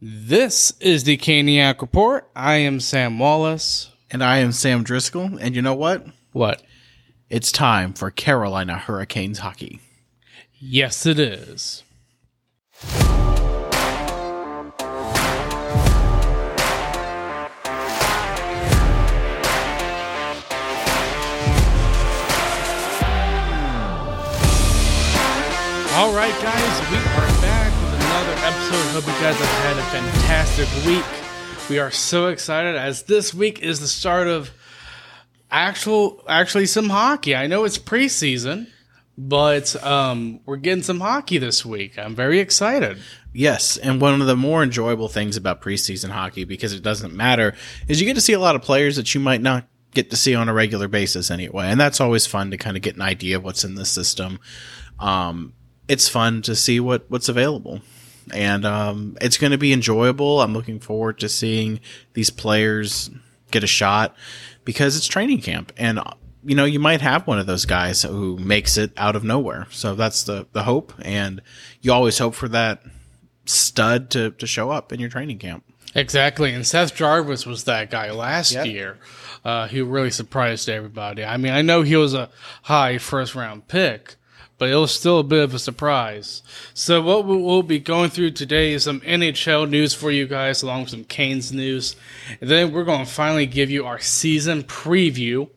[0.00, 2.30] This is the Caniac Report.
[2.36, 3.90] I am Sam Wallace.
[4.12, 5.36] And I am Sam Driscoll.
[5.38, 6.06] And you know what?
[6.30, 6.62] What?
[7.28, 9.80] It's time for Carolina Hurricanes hockey.
[10.54, 11.82] Yes, it is.
[25.94, 27.07] All right, guys, we
[28.68, 29.00] episode.
[29.00, 31.04] Hope you guys have had a fantastic week.
[31.70, 34.50] We are so excited as this week is the start of
[35.50, 37.34] actual, actually some hockey.
[37.34, 38.68] I know it's preseason,
[39.16, 41.98] but um, we're getting some hockey this week.
[41.98, 42.98] I'm very excited.
[43.32, 47.54] Yes, and one of the more enjoyable things about preseason hockey, because it doesn't matter,
[47.86, 50.16] is you get to see a lot of players that you might not get to
[50.16, 51.66] see on a regular basis anyway.
[51.66, 54.40] And that's always fun to kind of get an idea of what's in the system.
[54.98, 55.54] Um,
[55.86, 57.80] it's fun to see what what's available
[58.34, 61.80] and um, it's going to be enjoyable i'm looking forward to seeing
[62.14, 63.10] these players
[63.50, 64.14] get a shot
[64.64, 65.98] because it's training camp and
[66.44, 69.66] you know you might have one of those guys who makes it out of nowhere
[69.70, 71.40] so that's the the hope and
[71.80, 72.82] you always hope for that
[73.46, 77.90] stud to, to show up in your training camp Exactly, and Seth Jarvis was that
[77.90, 78.66] guy last Yep.
[78.66, 78.98] year.
[79.42, 81.24] Uh, he really surprised everybody.
[81.24, 82.28] I mean, I know he was a
[82.64, 84.16] high first round pick,
[84.58, 86.42] but it was still a bit of a surprise.
[86.74, 90.62] So, what we- we'll be going through today is some NHL news for you guys,
[90.62, 91.96] along with some Canes news,
[92.40, 95.48] and then we're going to finally give you our season preview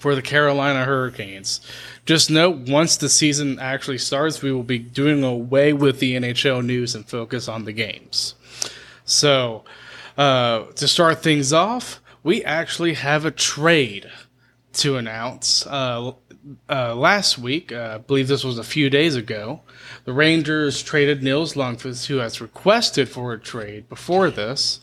[0.00, 1.60] for the Carolina Hurricanes.
[2.06, 6.62] Just note, once the season actually starts, we will be doing away with the NHL
[6.62, 8.34] news and focus on the games.
[9.04, 9.64] So,
[10.16, 14.10] uh, to start things off, we actually have a trade
[14.74, 15.66] to announce.
[15.66, 16.12] Uh,
[16.68, 19.60] uh, last week, uh, I believe this was a few days ago,
[20.04, 24.80] the Rangers traded Nils Lundqvist, who has requested for a trade before this,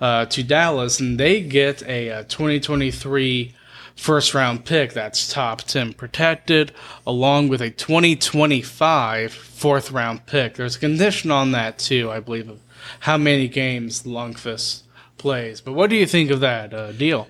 [0.00, 3.54] uh, to Dallas, and they get a, uh 2023
[3.96, 6.72] first round pick that's top 10 protected,
[7.06, 10.54] along with a 2025 fourth round pick.
[10.54, 12.60] There's a condition on that, too, I believe, of
[13.00, 14.82] how many games Lundqvist
[15.16, 15.60] plays.
[15.60, 17.28] But what do you think of that uh, deal?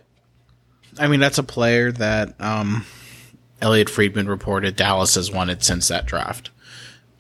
[0.98, 2.86] I mean, that's a player that um,
[3.60, 6.50] Elliotte Friedman reported Dallas has wanted since that draft.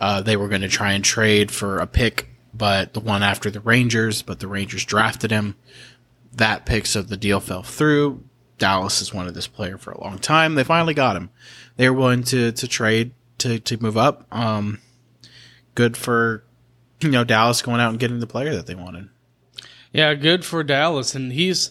[0.00, 3.50] Uh, they were going to try and trade for a pick, but the one after
[3.50, 5.56] the Rangers, but the Rangers drafted him.
[6.32, 8.24] That pick, so the deal fell through.
[8.58, 10.54] Dallas has wanted this player for a long time.
[10.54, 11.30] They finally got him.
[11.76, 14.26] They were willing to to trade to to move up.
[14.32, 14.80] Um,
[15.74, 16.44] good for
[17.00, 19.08] you know Dallas going out and getting the player that they wanted.
[19.92, 21.70] Yeah, good for Dallas, and he's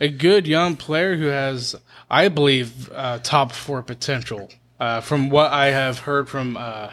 [0.00, 1.76] a good young player who has,
[2.12, 4.50] I believe, uh, top four potential.
[4.78, 6.90] Uh, from what I have heard from uh,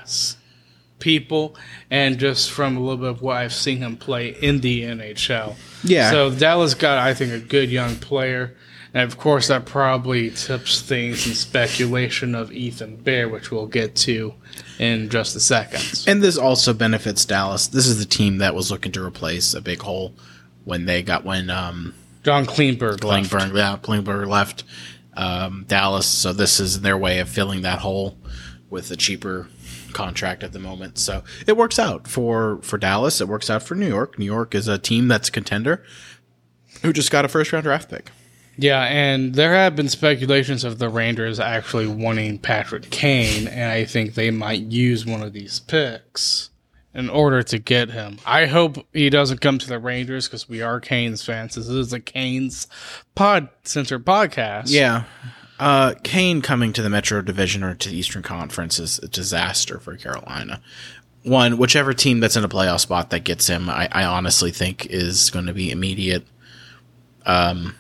[1.00, 1.56] people,
[1.90, 5.56] and just from a little bit of what I've seen him play in the NHL.
[5.84, 6.12] Yeah.
[6.12, 8.56] So Dallas got, I think, a good young player,
[8.94, 13.96] and of course that probably tips things in speculation of Ethan Bear, which we'll get
[13.97, 14.36] to
[14.78, 16.03] in just a second.
[16.07, 17.68] And this also benefits Dallas.
[17.68, 20.13] This is the team that was looking to replace a big hole
[20.63, 21.94] when they got when um
[22.24, 23.31] John Klingberg left.
[23.31, 24.63] Klingberg, yeah, Klingberg left
[25.19, 26.07] um, Dallas.
[26.07, 28.18] So this is their way of filling that hole
[28.69, 29.50] with a cheaper
[29.91, 30.97] contract at the moment.
[30.97, 33.19] So it works out for for Dallas.
[33.19, 34.18] It works out for New York.
[34.18, 35.84] New York is a team that's a contender
[36.81, 38.12] who just got a first round draft pick.
[38.57, 43.86] Yeah, and there have been speculations of the Rangers actually wanting Patrick Kane, and I
[43.86, 46.50] think they might use one of these picks
[46.94, 48.18] in order to get him.
[48.26, 51.56] I hope he doesn't come to the Rangers because we are Canes fans.
[51.56, 52.68] This is a Canes
[53.16, 54.66] pod center podcast.
[54.68, 55.04] Yeah.
[55.60, 59.80] Uh, Kane coming to the Metro Division or to the Eastern Conference is a disaster
[59.80, 60.62] for Carolina.
[61.24, 64.86] One, whichever team that's in a playoff spot that gets him, I, I honestly think
[64.86, 66.26] is going to be immediate
[67.26, 67.76] um,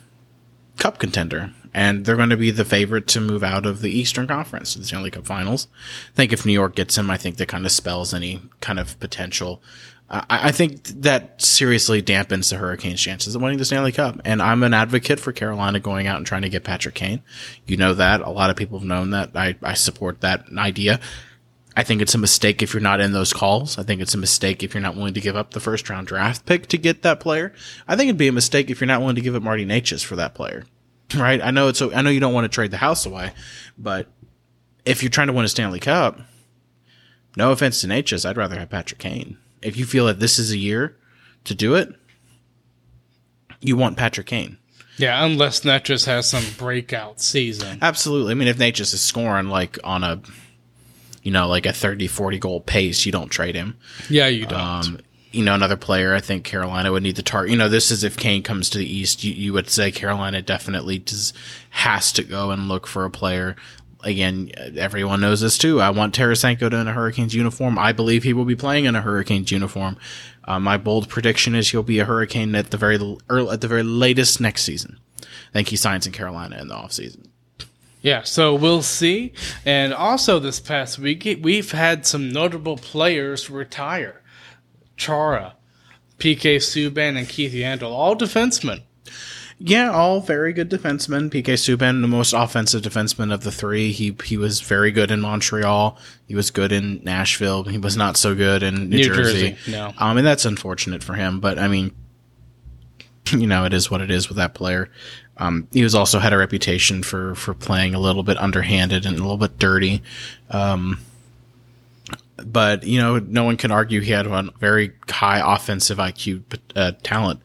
[0.77, 1.53] cup contender.
[1.73, 4.79] And they're going to be the favorite to move out of the Eastern Conference to
[4.79, 5.67] the Stanley Cup Finals.
[6.13, 8.79] I think if New York gets him, I think that kind of spells any kind
[8.79, 9.61] of potential.
[10.09, 14.19] I, I think that seriously dampens the Hurricanes' chances of winning the Stanley Cup.
[14.25, 17.21] And I'm an advocate for Carolina going out and trying to get Patrick Kane.
[17.67, 18.21] You know that.
[18.21, 19.35] A lot of people have known that.
[19.35, 20.99] I, I support that idea.
[21.77, 23.77] I think it's a mistake if you're not in those calls.
[23.77, 26.07] I think it's a mistake if you're not willing to give up the first round
[26.07, 27.53] draft pick to get that player.
[27.87, 30.03] I think it'd be a mistake if you're not willing to give up Marty Necas
[30.03, 30.65] for that player.
[31.15, 31.41] Right?
[31.41, 33.31] I know it's a, I know you don't want to trade the house away,
[33.77, 34.07] but
[34.85, 36.19] if you're trying to win a Stanley Cup,
[37.35, 39.37] no offense to Necas, I'd rather have Patrick Kane.
[39.61, 40.97] If you feel that this is a year
[41.45, 41.93] to do it,
[43.61, 44.57] you want Patrick Kane.
[44.97, 47.79] Yeah, unless Necas has some breakout season.
[47.81, 48.31] Absolutely.
[48.31, 50.21] I mean, if Necas is scoring like on a,
[51.23, 53.77] you know, like a 30, 40 goal pace, you don't trade him.
[54.09, 54.59] Yeah, you don't.
[54.59, 54.99] Um,
[55.31, 57.51] you know, another player I think Carolina would need to target.
[57.51, 60.41] You know, this is if Kane comes to the East, you, you would say Carolina
[60.41, 61.33] definitely does,
[61.71, 63.55] has to go and look for a player.
[64.03, 65.81] Again, everyone knows this too.
[65.81, 67.77] I want Tarasenko to in a Hurricanes uniform.
[67.77, 69.97] I believe he will be playing in a Hurricanes uniform.
[70.45, 72.97] Uh, my bold prediction is he'll be a Hurricane at the very
[73.29, 74.99] early, at the very latest next season.
[75.21, 77.27] I think he signs in Carolina in the offseason.
[78.01, 79.33] Yeah, so we'll see.
[79.65, 84.18] And also, this past week, we've had some notable players retire.
[84.99, 85.55] Chara,
[86.19, 88.83] PK Subban, and Keith Yandle, all defensemen.
[89.57, 91.29] Yeah, all very good defensemen.
[91.29, 93.91] PK Subban, the most offensive defenseman of the three.
[93.91, 95.97] He he was very good in Montreal.
[96.27, 97.63] He was good in Nashville.
[97.63, 99.51] He was not so good in New, New Jersey.
[99.51, 99.71] Jersey.
[99.71, 101.39] No, um, and that's unfortunate for him.
[101.39, 101.91] But I mean,
[103.31, 104.89] you know, it is what it is with that player.
[105.37, 109.17] Um, he was also had a reputation for for playing a little bit underhanded and
[109.17, 110.03] a little bit dirty.
[110.49, 110.99] Um,
[112.45, 116.43] but you know, no one can argue he had a very high offensive IQ
[116.75, 117.41] uh, talent.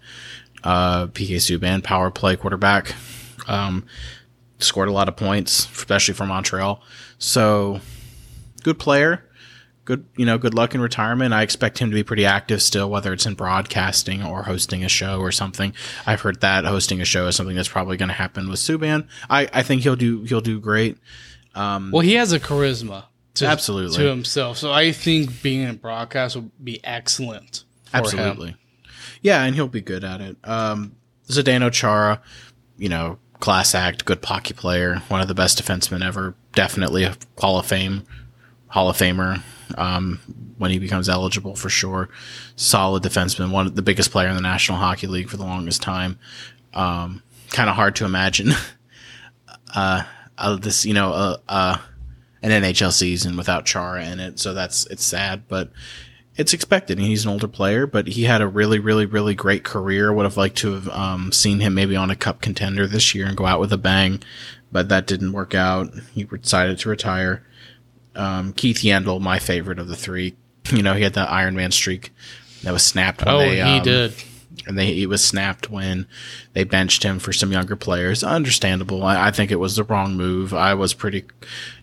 [0.63, 2.95] Uh, PK Subban, power play quarterback,
[3.47, 3.85] um,
[4.59, 6.83] scored a lot of points, especially for Montreal.
[7.19, 7.81] So,
[8.63, 9.29] good player.
[9.85, 11.35] Good, you know, good luck in retirement.
[11.35, 14.89] I expect him to be pretty active still, whether it's in broadcasting or hosting a
[14.89, 15.75] show or something.
[16.07, 19.07] I've heard that hosting a show is something that's probably going to happen with Subban.
[19.29, 20.97] I, I think he'll do he'll do great.
[21.55, 23.05] Um, well, he has a charisma
[23.35, 24.59] to, absolutely to himself.
[24.59, 27.65] So I think being in a broadcast will be excellent.
[27.93, 28.51] absolutely.
[28.51, 28.59] Him.
[29.23, 30.37] Yeah, and he'll be good at it.
[30.45, 30.97] Um,
[31.29, 32.21] Zdeno Chara,
[32.77, 36.35] you know, class act, good hockey player, one of the best defensemen ever.
[36.53, 38.05] Definitely a Hall of Fame,
[38.69, 39.43] Hall of Famer.
[39.77, 40.21] Um,
[40.59, 42.09] when he becomes eligible for sure,
[42.55, 45.83] solid defenseman, one of the biggest player in the National Hockey League for the longest
[45.83, 46.19] time.
[46.75, 48.53] Um, kind of hard to imagine,
[49.75, 50.05] uh,
[50.37, 51.79] uh, this, you know, uh, uh,
[52.45, 54.39] an NHL season without Chara in it.
[54.39, 55.71] So that's it's sad, but
[56.37, 56.99] it's expected.
[56.99, 60.13] He's an older player, but he had a really, really, really great career.
[60.13, 63.27] Would have liked to have um, seen him maybe on a cup contender this year
[63.27, 64.23] and go out with a bang,
[64.71, 65.91] but that didn't work out.
[66.13, 67.47] He decided to retire.
[68.15, 70.37] Um, Keith Yandle, my favorite of the three.
[70.71, 72.11] You know, he had the Iron Man streak
[72.63, 73.25] that was snapped.
[73.25, 74.15] When oh, they, um, he did
[74.67, 76.07] and they was snapped when
[76.53, 78.23] they benched him for some younger players.
[78.23, 79.05] Understandable.
[79.05, 80.55] I, I, think it was the wrong move.
[80.55, 81.25] I was pretty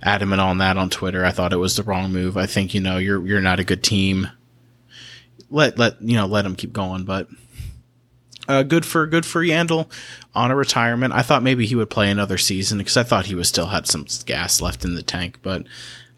[0.01, 1.25] adamant on that on Twitter.
[1.25, 2.37] I thought it was the wrong move.
[2.37, 4.29] I think you know you're you're not a good team.
[5.49, 7.27] Let let you know let him keep going, but.
[8.47, 9.89] Uh, good for good for Yandle
[10.33, 11.13] on a retirement.
[11.13, 13.87] I thought maybe he would play another season because I thought he was still had
[13.87, 15.37] some gas left in the tank.
[15.43, 15.67] But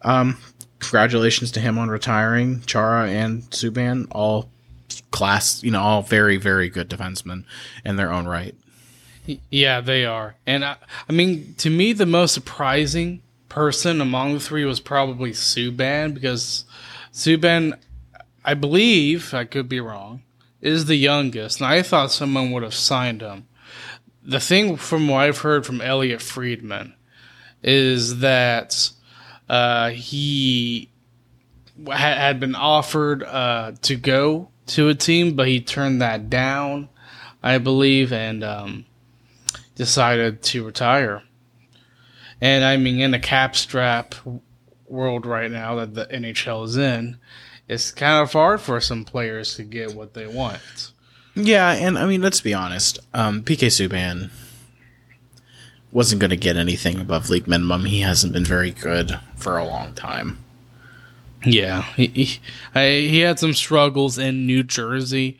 [0.01, 0.37] um,
[0.79, 2.61] congratulations to him on retiring.
[2.61, 4.49] Chara and Subban all
[5.13, 7.45] class, you know, all very, very good defensemen
[7.85, 8.55] in their own right.
[9.49, 10.35] Yeah, they are.
[10.45, 10.75] And I,
[11.07, 16.65] I mean, to me, the most surprising person among the three was probably Subban because
[17.13, 17.77] Subban,
[18.43, 20.23] I believe, I could be wrong,
[20.59, 21.61] is the youngest.
[21.61, 23.47] And I thought someone would have signed him.
[24.23, 26.95] The thing from what I've heard from Elliotte Friedman
[27.61, 28.89] is that
[29.47, 30.89] uh, he
[31.87, 36.89] had been offered uh, to go to a team, but he turned that down,
[37.41, 38.85] I believe, and um,
[39.75, 41.23] decided to retire.
[42.41, 44.15] And I mean, in the cap strap
[44.87, 47.17] world right now that the NHL is in,
[47.67, 50.91] it's kind of hard for some players to get what they want.
[51.35, 52.99] Yeah, and I mean, let's be honest.
[53.13, 54.29] Um, PK Subban
[55.91, 57.85] wasn't going to get anything above league minimum.
[57.85, 60.42] He hasn't been very good for a long time.
[61.45, 62.39] Yeah, he he,
[62.73, 65.37] he had some struggles in New Jersey,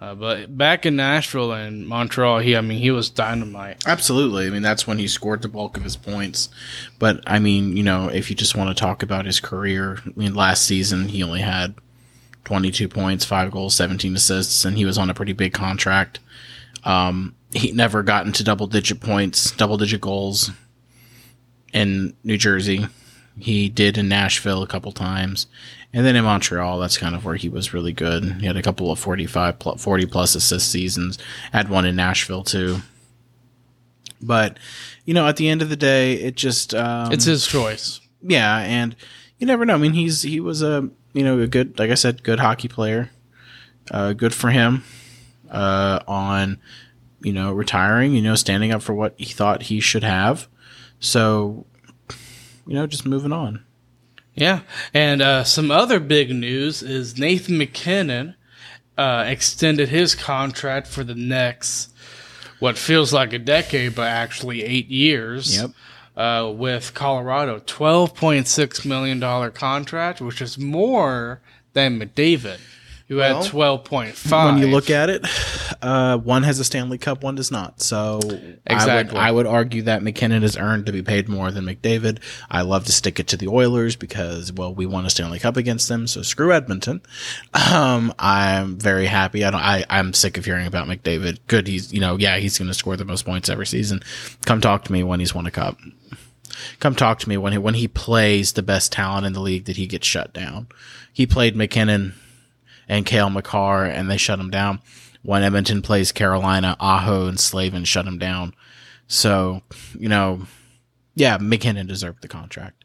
[0.00, 3.86] uh, but back in Nashville and Montreal, he I mean he was dynamite.
[3.86, 6.48] Absolutely, I mean that's when he scored the bulk of his points.
[6.98, 10.10] But I mean, you know, if you just want to talk about his career, I
[10.14, 11.74] mean, last season he only had
[12.44, 16.20] 22 points, five goals, 17 assists, and he was on a pretty big contract.
[16.84, 20.50] Um, he never got into double digit points, double digit goals
[21.72, 22.86] in New Jersey.
[23.38, 25.46] He did in Nashville a couple times.
[25.92, 28.24] And then in Montreal, that's kind of where he was really good.
[28.40, 31.18] He had a couple of 45 plus, 40 plus assist seasons.
[31.52, 32.78] Had one in Nashville too.
[34.20, 34.58] But,
[35.04, 38.00] you know, at the end of the day, it just um, It's his choice.
[38.22, 38.96] Yeah, and
[39.38, 39.74] you never know.
[39.74, 42.68] I mean, he's he was a, you know, a good like I said, good hockey
[42.68, 43.10] player.
[43.90, 44.82] Uh, good for him
[45.50, 46.58] uh, on
[47.20, 50.48] you know, retiring, you know, standing up for what he thought he should have.
[51.00, 51.66] So
[52.66, 53.64] you know, just moving on.
[54.34, 54.60] Yeah,
[54.92, 58.34] and uh, some other big news is Nathan MacKinnon
[58.98, 61.90] uh, extended his contract for the next
[62.58, 65.56] what feels like a decade, but actually eight years.
[65.56, 65.70] Yep.
[66.16, 71.42] Uh, with Colorado, twelve point six million dollar contract, which is more
[71.74, 72.58] than McDavid.
[73.08, 74.54] Who Well, had twelve point five.
[74.54, 75.24] when you look at it,
[75.80, 77.80] uh, one has a Stanley Cup, one does not.
[77.80, 78.18] So
[78.66, 78.90] Exactly.
[78.90, 82.18] I would I would argue that MacKinnon has earned to be paid more than McDavid.
[82.50, 85.56] I love to stick it to the Oilers because well, we won a Stanley Cup
[85.56, 87.00] against them, so screw Edmonton.
[87.72, 89.44] Um, I'm very happy.
[89.44, 89.60] I don't.
[89.60, 91.38] I I'm sick of hearing about McDavid.
[91.46, 94.02] Good, he's you know yeah he's going to score the most points every season.
[94.46, 95.78] Come talk to me when he's won a cup.
[96.80, 99.66] Come talk to me when he when he plays the best talent in the league
[99.66, 100.66] that he gets shut down.
[101.12, 102.14] He played MacKinnon
[102.88, 104.80] and Cale Makar, and they shut him down.
[105.22, 108.54] When Edmonton plays Carolina, Aho and Slavin shut him down.
[109.08, 109.62] So,
[109.98, 110.42] you know,
[111.14, 112.84] yeah, MacKinnon deserved the contract.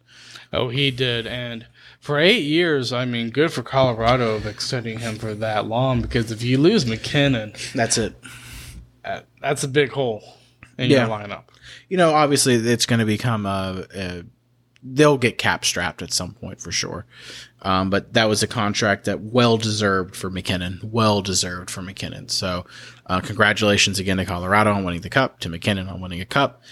[0.53, 1.65] Oh, he did, and
[1.99, 6.01] for eight years, I mean, good for Colorado of extending him for that long.
[6.01, 8.15] Because if you lose MacKinnon, That's it.
[9.05, 10.23] uh, that's a big hole
[10.77, 11.05] in Yeah.
[11.07, 11.43] your lineup.
[11.89, 14.23] You know, obviously, it's going to become a, a.
[14.83, 17.05] They'll get cap strapped at some point for sure.
[17.61, 20.79] Um, but that was a contract that well deserved for MacKinnon.
[20.83, 22.29] Well deserved for MacKinnon.
[22.29, 22.65] So,
[23.05, 26.63] uh, congratulations again to Colorado on winning the cup, to MacKinnon on winning a cup.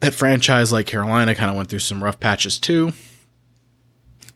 [0.00, 2.92] That franchise like Carolina kind of went through some rough patches too.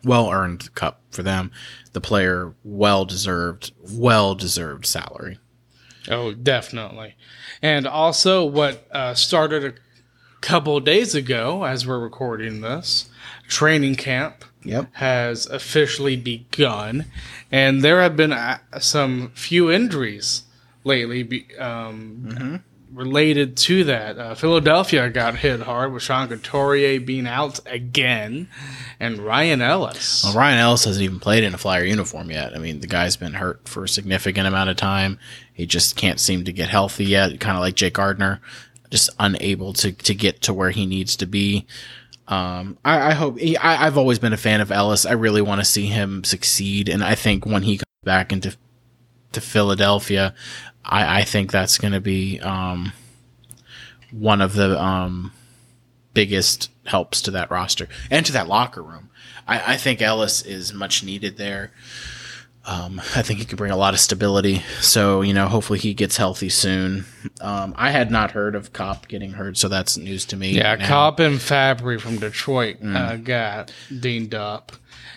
[0.04, 1.50] Well earned cup for them.
[1.92, 5.38] The player well deserved, well deserved salary.
[6.10, 7.16] Oh, definitely.
[7.60, 9.74] And also, what uh, started a
[10.40, 13.08] couple of days ago, as we're recording this,
[13.48, 14.88] training camp Yep.
[14.94, 17.06] has officially begun,
[17.50, 20.42] and there have been uh, some few injuries
[20.84, 24.18] lately be, um, related to that.
[24.18, 28.48] Uh, Philadelphia got hit hard with Sean Couturier being out again,
[28.98, 30.24] and Ryan Ellis.
[30.24, 32.54] Well, Ryan Ellis hasn't even played in a Flyer uniform yet.
[32.54, 35.18] I mean, the guy's been hurt for a significant amount of time.
[35.54, 37.38] He just can't seem to get healthy yet.
[37.40, 38.40] Kind of like Jake Gardiner,
[38.90, 41.66] just unable to to get to where he needs to be.
[42.26, 43.38] Um, I, I hope.
[43.38, 45.06] He, I, I've always been a fan of Ellis.
[45.06, 48.56] I really want to see him succeed, and I think when he comes back into
[49.32, 50.34] to Philadelphia,
[50.84, 52.92] I, I think that's going to be um,
[54.10, 55.32] one of the um,
[56.14, 59.10] biggest helps to that roster and to that locker room.
[59.46, 61.72] I, I think Ellis is much needed there.
[62.70, 64.62] Um, I think he could bring a lot of stability.
[64.82, 67.06] So, you know, hopefully he gets healthy soon.
[67.40, 70.50] Um, I had not heard of Copp getting hurt, so that's news to me.
[70.52, 70.86] Yeah, now.
[70.86, 74.72] Copp and Fabbri from Detroit uh, got dinged up,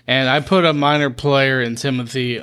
[0.08, 2.42] and I put a minor player in Timothy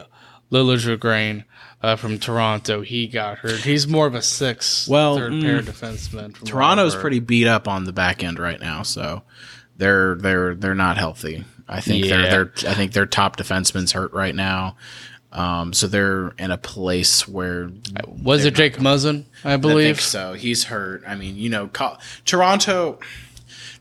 [0.53, 1.45] Liljegren
[1.83, 2.83] uh, from Toronto.
[2.83, 3.61] He got hurt.
[3.61, 6.37] He's more of a six, Well, third mm, pair defenseman.
[6.37, 9.23] from Toronto's pretty beat up on the back end right now, so
[9.77, 11.45] they're they're they're not healthy.
[11.69, 12.23] I think Yeah.
[12.31, 14.77] they're they're I think their top defenseman's hurt right now.
[15.31, 17.71] Um, so they're in a place where
[18.23, 19.25] Was it Jake Muzzin?
[19.45, 20.01] I I think believe.
[20.01, 20.33] so.
[20.33, 21.03] He's hurt.
[21.07, 21.69] I mean, you know,
[22.25, 22.99] Toronto.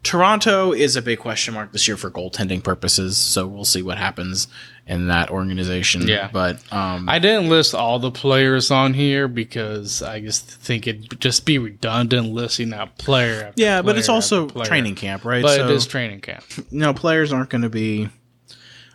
[0.03, 3.17] Toronto is a big question mark this year for goaltending purposes.
[3.17, 4.47] So we'll see what happens
[4.87, 6.07] in that organization.
[6.07, 6.29] Yeah.
[6.31, 11.19] but um, I didn't list all the players on here because I just think it'd
[11.19, 13.47] just be redundant listing that player.
[13.47, 15.43] After yeah, but it's also training camp, right?
[15.43, 16.43] But so it is training camp.
[16.71, 18.09] No, players aren't going to be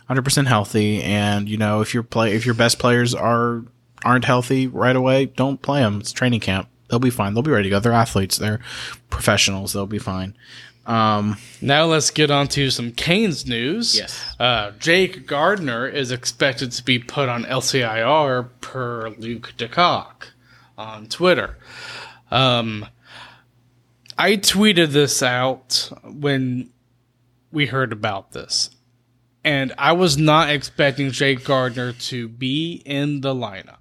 [0.09, 3.63] 100% healthy, and you know, if your play if your best players are
[4.03, 5.99] aren't healthy right away, don't play them.
[5.99, 6.69] It's training camp.
[6.89, 7.33] They'll be fine.
[7.33, 7.79] They'll be ready to go.
[7.79, 8.37] They're athletes.
[8.37, 8.59] They're
[9.09, 9.73] professionals.
[9.73, 10.35] They'll be fine.
[10.85, 13.95] Um, Now let's get on to some Canes news.
[13.97, 14.35] Yes.
[14.39, 20.27] Uh, Jake Gardiner is expected to be put on LTIR per Luke DeCock
[20.77, 21.57] on Twitter.
[22.31, 22.85] Um,
[24.17, 26.69] I tweeted this out when
[27.51, 28.69] we heard about this.
[29.45, 33.79] And I was not expecting Jake Gardiner to be in the lineup,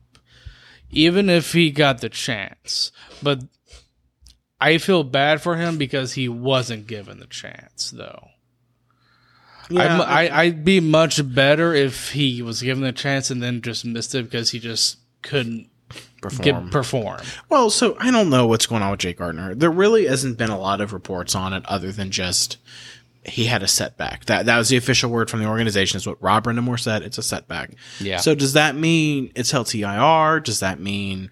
[0.90, 2.90] even if he got the chance.
[3.22, 3.44] But
[4.62, 8.28] I feel bad for him because he wasn't given the chance, though.
[9.68, 13.84] yeah, I, I'd be much better if he was given the chance and then just
[13.84, 15.68] missed it because he just couldn't
[16.20, 16.44] perform.
[16.44, 17.20] get perform.
[17.48, 19.54] Well, so I don't know what's going on with Jake Gardiner.
[19.54, 22.58] There really hasn't been a lot of reports on it other than just
[23.24, 24.26] he had a setback.
[24.26, 25.96] That that was the official word from the organization.
[25.96, 27.02] Is what Rob Brind'Amour said.
[27.02, 27.72] It's a setback.
[28.00, 28.18] Yeah.
[28.18, 30.42] So does that mean it's LTIR?
[30.42, 31.30] Does that mean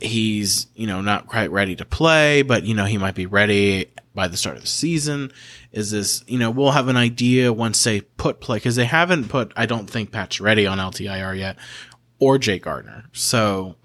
[0.00, 3.90] he's you know not quite ready to play, but you know he might be ready
[4.14, 5.32] by the start of the season?
[5.72, 9.28] Is this you know we'll have an idea once they put play because they haven't
[9.28, 11.56] put I don't think Pacioretty on LTIR yet
[12.18, 13.04] or Jake Gardiner.
[13.12, 13.76] So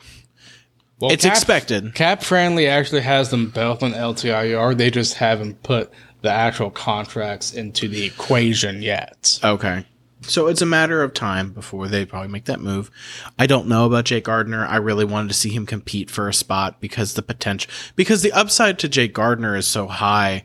[1.00, 1.93] Well, it's Cap- expected.
[1.93, 4.75] Cap Friendly actually has them both on LTIR.
[4.77, 5.91] They just haven't put
[6.22, 9.39] the actual contracts into the equation yet.
[9.43, 9.86] Okay.
[10.24, 12.89] So it's a matter of time before they probably make that move.
[13.38, 14.65] I don't know about Jake Gardiner.
[14.65, 18.32] I really wanted to see him compete for a spot because the potential, because the
[18.32, 20.44] upside to Jake Gardiner is so high.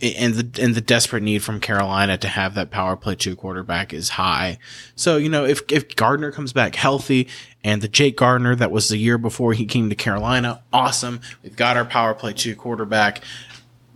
[0.00, 3.92] and the and the desperate need from Carolina to have that power play two quarterback
[3.92, 4.58] is high.
[4.94, 7.28] So you know if if Gardiner comes back healthy
[7.64, 11.20] and the Jake Gardiner that was the year before he came to Carolina, awesome.
[11.42, 13.22] We've got our power play two quarterback,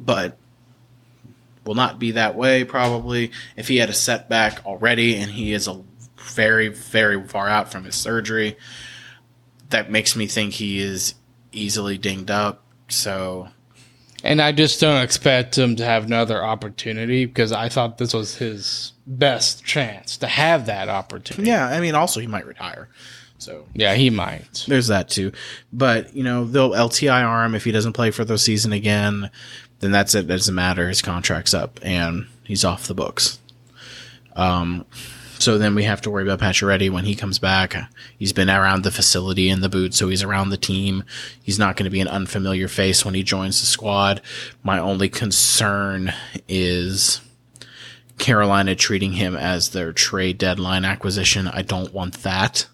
[0.01, 0.39] but
[1.65, 5.69] will not be that way probably if he had a setback already and he is
[5.69, 5.83] a
[6.35, 8.57] very very far out from his surgery.
[9.71, 11.15] That makes me think he is
[11.53, 12.63] easily dinged up.
[12.89, 13.49] So
[14.23, 18.37] And I just don't expect him to have another opportunity because I thought this was
[18.37, 21.49] his best chance to have that opportunity.
[21.49, 22.89] yeah, I mean also he might retire.
[23.39, 24.65] So Yeah, he might.
[24.69, 25.33] there's that too.
[25.73, 29.31] But you know, they'll LTIR him if he doesn't play for the season again.
[29.83, 30.27] Then that's it.
[30.27, 30.89] It doesn't matter.
[30.89, 33.41] His contract's up and he's off the books.
[34.37, 34.87] Um,
[35.41, 37.75] so then we have to worry about Pacioretty when he comes back.
[38.17, 41.03] He's been around the facility in the boot, so he's around the team.
[41.43, 44.23] He's not going to be an unfamiliar face when he joins the squad.
[44.63, 46.15] My only concern
[46.47, 47.21] is
[48.19, 51.49] Carolina treating him as their trade deadline acquisition.
[51.49, 52.69] I don't want that.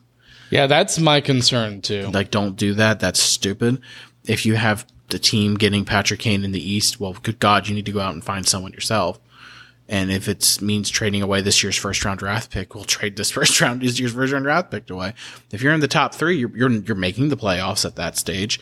[0.51, 2.11] Yeah, that's my concern too.
[2.13, 3.01] Like, don't do that.
[3.01, 3.81] That's stupid.
[4.27, 7.75] If you have the team getting Patrick Kane in the East, well, good God, you
[7.75, 9.19] need to go out and find someone yourself.
[9.89, 13.31] And if it means trading away this year's first round draft pick, we'll trade this
[13.31, 15.15] first round, this year's first round draft pick away.
[15.51, 18.61] If you're in the top three, you're, you're, you're making the playoffs at that stage.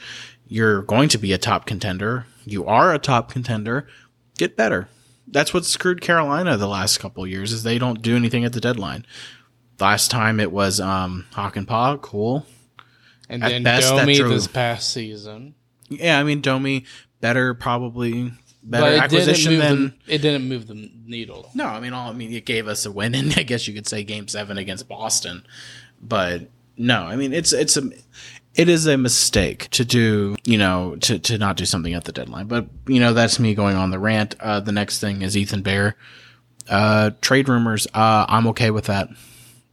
[0.49, 2.27] You're going to be a top contender.
[2.45, 3.89] You are a top contender.
[4.39, 4.89] Get better.
[5.27, 8.53] That's what screwed Carolina the last couple of years is they don't do anything at
[8.53, 9.05] the deadline.
[9.81, 11.97] Last time it was, um, Hawk and Paw.
[11.97, 12.47] Cool.
[13.29, 15.57] And At then best, Domi drove- this past season.
[15.89, 16.85] Yeah, I mean Domi
[17.21, 21.51] better probably better it acquisition than the, it didn't move the needle.
[21.55, 21.67] no.
[21.67, 23.87] I mean, all I mean it gave us a win, and I guess you could
[23.87, 25.47] say Game Seven against Boston,
[26.01, 27.91] but no, I mean it's it's a
[28.55, 32.13] it is a mistake to do you know to to not do something at the
[32.13, 32.47] deadline.
[32.47, 34.35] But you know that's me going on the rant.
[34.41, 35.97] Uh, the next thing is Ethan Bear.
[36.69, 37.87] Uh, trade rumors.
[37.95, 39.09] Uh, I'm okay with that.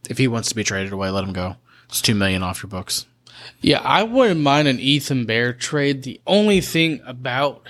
[0.08, 1.56] If he wants to be traded away, let him go.
[1.88, 3.06] It's two million off your books.
[3.60, 6.02] Yeah, I wouldn't mind an Ethan Bear trade.
[6.02, 7.62] The only thing about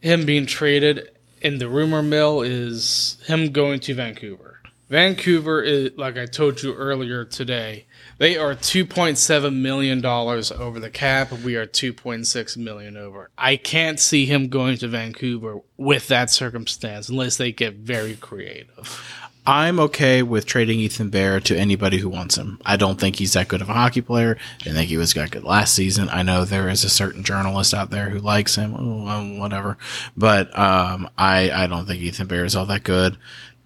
[0.00, 4.60] him being traded in the rumor mill is him going to Vancouver.
[4.88, 7.86] Vancouver is, like I told you earlier today,
[8.18, 11.32] they are $2.7 million over the cap.
[11.32, 13.30] We are 2.6 million over.
[13.38, 19.19] I can't see him going to Vancouver with that circumstance unless they get very creative.
[19.50, 22.60] I'm okay with trading Ethan Bear to anybody who wants him.
[22.64, 24.38] I don't think he's that good of a hockey player.
[24.58, 26.08] Didn't think he was that good last season.
[26.08, 29.76] I know there is a certain journalist out there who likes him, oh, whatever.
[30.16, 33.18] But um, I I don't think Ethan Bear is all that good.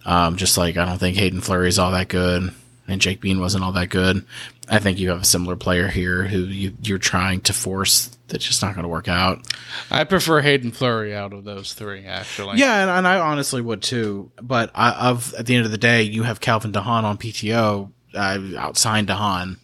[0.06, 2.54] Um, just like I don't think Hayden Fleury is all that good,
[2.88, 4.24] and Jake Bean wasn't all that good.
[4.70, 8.44] I think you have a similar player here who you, you're trying to force that's
[8.44, 9.46] just not going to work out.
[9.90, 12.58] I prefer Hayden Fleury out of those three, actually.
[12.58, 14.30] Yeah, and, and I honestly would too.
[14.42, 17.90] But I, of at the end of the day, you have Calvin DeHaan on PTO.
[18.16, 19.56] I outsigned DeHaan.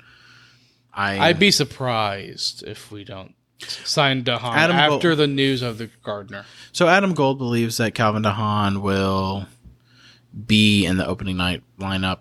[0.93, 5.79] I I'd be surprised if we don't sign DeHaan Adam after Gold- the news of
[5.79, 6.45] the Gardiner.
[6.73, 9.47] so Adam Gold believes that Calvin DeHaan will
[10.47, 12.19] be in the opening night lineup.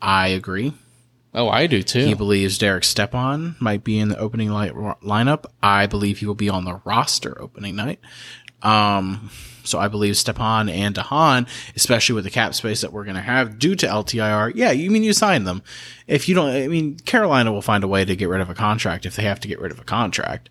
[0.00, 0.72] I agree.
[1.34, 2.04] Oh, I do too.
[2.04, 5.46] He believes Derek Stepan might be in the opening light lineup.
[5.62, 8.00] I believe he will be on the roster opening night.
[8.62, 9.30] Um,
[9.64, 13.22] so I believe Stepan and DeHaan, especially with the cap space that we're going to
[13.22, 14.52] have due to LTIR.
[14.54, 15.62] Yeah, you mean you sign them.
[16.06, 18.54] If you don't, I mean, Carolina will find a way to get rid of a
[18.54, 20.50] contract if they have to get rid of a contract.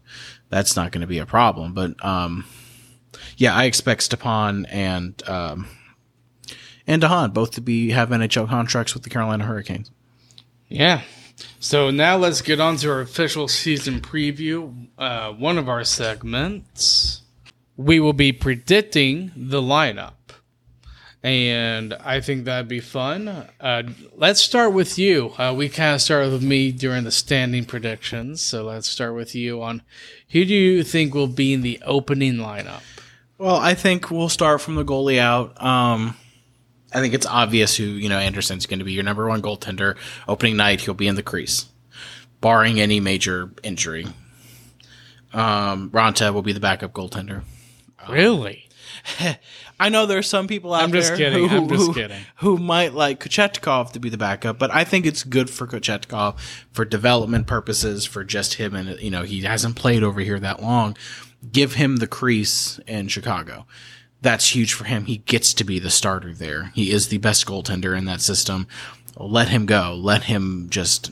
[0.49, 1.73] That's not going to be a problem.
[1.73, 2.45] But, um,
[3.37, 5.67] yeah, I expect Stepan and, um,
[6.87, 9.91] and DeHaan both to be have NHL contracts with the Carolina Hurricanes.
[10.71, 11.01] Yeah.
[11.59, 14.87] So now let's get on to our official season preview.
[14.97, 17.21] Uh, one of our segments,
[17.77, 20.13] we will be predicting the lineup.
[21.23, 23.27] And I think that'd be fun.
[23.59, 23.83] Uh,
[24.15, 25.33] let's start with you.
[25.37, 28.41] Uh, we kind of started with me during the standing predictions.
[28.41, 29.83] So let's start with you on
[30.29, 32.81] who do you think will be in the opening lineup?
[33.37, 35.61] Well, I think we'll start from the goalie out.
[35.61, 36.15] Um,
[36.93, 39.97] I think it's obvious who you know Andersen's going to be your number one goaltender.
[40.27, 41.65] Opening night, he'll be in the crease,
[42.41, 44.07] barring any major injury.
[45.33, 47.43] Um, Raanta will be the backup goaltender.
[48.09, 48.67] Really?
[49.79, 51.47] I know there's some people out I'm just there kidding.
[51.47, 52.21] Who, I'm just who- kidding.
[52.37, 56.37] who might like Kochetkov to be the backup, but I think it's good for Kochetkov
[56.71, 60.61] for development purposes, for just him and you know he hasn't played over here that
[60.61, 60.97] long.
[61.51, 63.65] Give him the crease in Chicago.
[64.21, 65.05] That's huge for him.
[65.05, 66.71] He gets to be the starter there.
[66.75, 68.67] He is the best goaltender in that system.
[69.17, 69.93] Let him go.
[69.99, 71.11] Let him just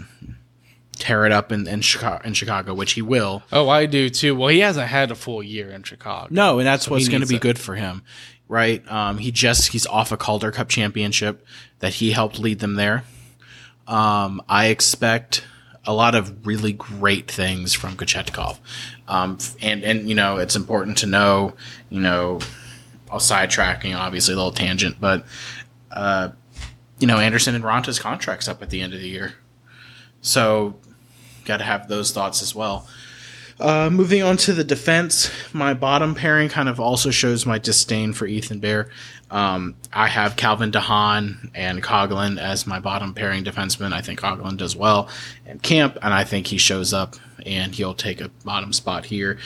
[0.94, 3.44] tear it up in in Chicago, in Chicago, which he will.
[3.52, 4.36] Oh, I do too.
[4.36, 6.28] Well, he hasn't had a full year in Chicago.
[6.30, 7.42] No, and that's what's going to be it.
[7.42, 8.04] good for him,
[8.48, 8.90] right?
[8.92, 11.46] Um, he just he's off a Calder Cup championship
[11.80, 13.04] that he helped lead them there.
[13.88, 15.44] Um, I expect
[15.86, 18.60] a lot of really great things from Kochetkov.
[19.08, 21.54] Um, and and you know it's important to know,
[21.90, 22.40] you know,
[23.12, 25.26] I'll sidetracking obviously a little tangent, but
[25.92, 26.30] uh,
[27.00, 29.34] you know Andersen and Raanta's contracts up at the end of the year,
[30.22, 30.76] so
[31.46, 32.88] got to have those thoughts as well.
[33.60, 38.14] Uh, moving on to the defense, my bottom pairing kind of also shows my disdain
[38.14, 38.90] for Ethan Bear.
[39.30, 43.92] Um, I have Calvin DeHaan and Coghlan as my bottom pairing defenseman.
[43.92, 45.10] I think Coghlan does well
[45.46, 49.38] in camp, and I think he shows up and he'll take a bottom spot here.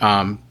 [0.00, 0.42] Um,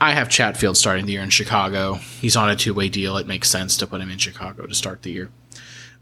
[0.00, 1.94] I have Chatfield starting the year in Chicago.
[1.94, 3.16] He's on a two way deal.
[3.18, 5.30] It makes sense to put him in Chicago to start the year.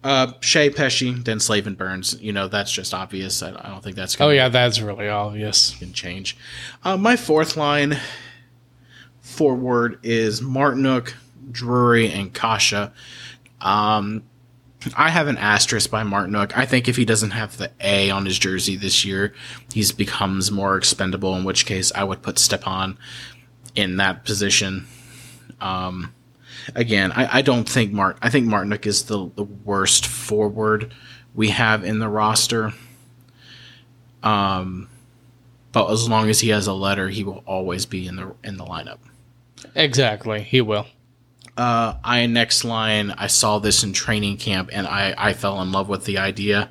[0.05, 2.21] Uh, Skjei Pesce, then Slavin Burns.
[2.21, 3.43] You know, that's just obvious.
[3.43, 5.75] I, I don't think that's going Oh yeah, that's really obvious.
[5.75, 6.37] can change.
[6.85, 7.99] Uh, my fourth line
[9.21, 11.15] forward is Martinook,
[11.51, 12.91] Drury, and Kase.
[13.61, 14.23] Um,
[14.97, 16.53] I have an asterisk by Martinook.
[16.57, 19.35] I think if he doesn't have the A on his jersey this year,
[19.73, 21.35] he's becomes more expendable.
[21.35, 22.97] In which case, I would put Stepan
[23.79, 24.89] in that position.
[25.61, 26.13] Um,
[26.75, 28.19] again, I, I don't think Mart.
[28.21, 30.93] I think Martinook is the the worst forward
[31.33, 32.73] we have in the roster.
[34.25, 34.89] Um,
[35.71, 38.57] but as long as he has a letter, he will always be in the in
[38.57, 38.99] the lineup.
[39.77, 40.87] Exactly, he will.
[41.57, 43.13] Uh, I next line.
[43.13, 46.69] I saw this in training camp, and I I fell in love with the idea.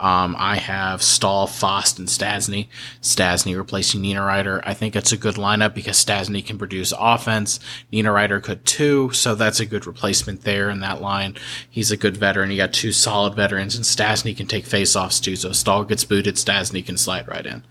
[0.00, 2.68] Um, I have Staal, Fast, and Stastny.
[3.02, 4.62] Stastny replacing Niederreiter.
[4.64, 7.58] I think it's a good lineup because Stastny can produce offense.
[7.92, 11.36] Niederreiter could too, so that's a good replacement there in that line.
[11.68, 12.50] He's a good veteran.
[12.50, 15.34] You got two solid veterans, and Stastny can take faceoffs too.
[15.34, 17.64] So Staal gets booted, Stastny can slide right in.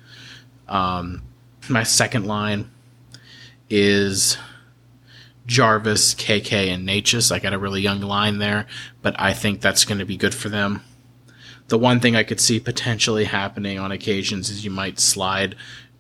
[0.68, 1.24] Um,
[1.70, 2.70] my second line
[3.70, 4.38] is
[5.46, 7.32] Jarvis, KK, and Necas.
[7.32, 8.68] I got a really young line there,
[9.02, 10.82] but I think that's going to be good for them.
[11.68, 15.56] The one thing I could see potentially happening on occasions is you might slide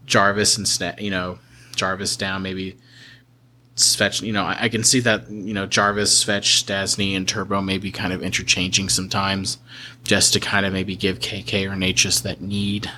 [0.05, 1.39] Jarvis and Sna- you know
[1.75, 2.77] Jarvis down, maybe
[3.75, 4.21] Svetch.
[4.21, 7.91] You know, I, I can see that you know Jarvis, Svetch, Stastny, and Turbo maybe
[7.91, 9.57] kind of interchanging sometimes,
[10.03, 12.89] just to kind of maybe give KK or Necas that need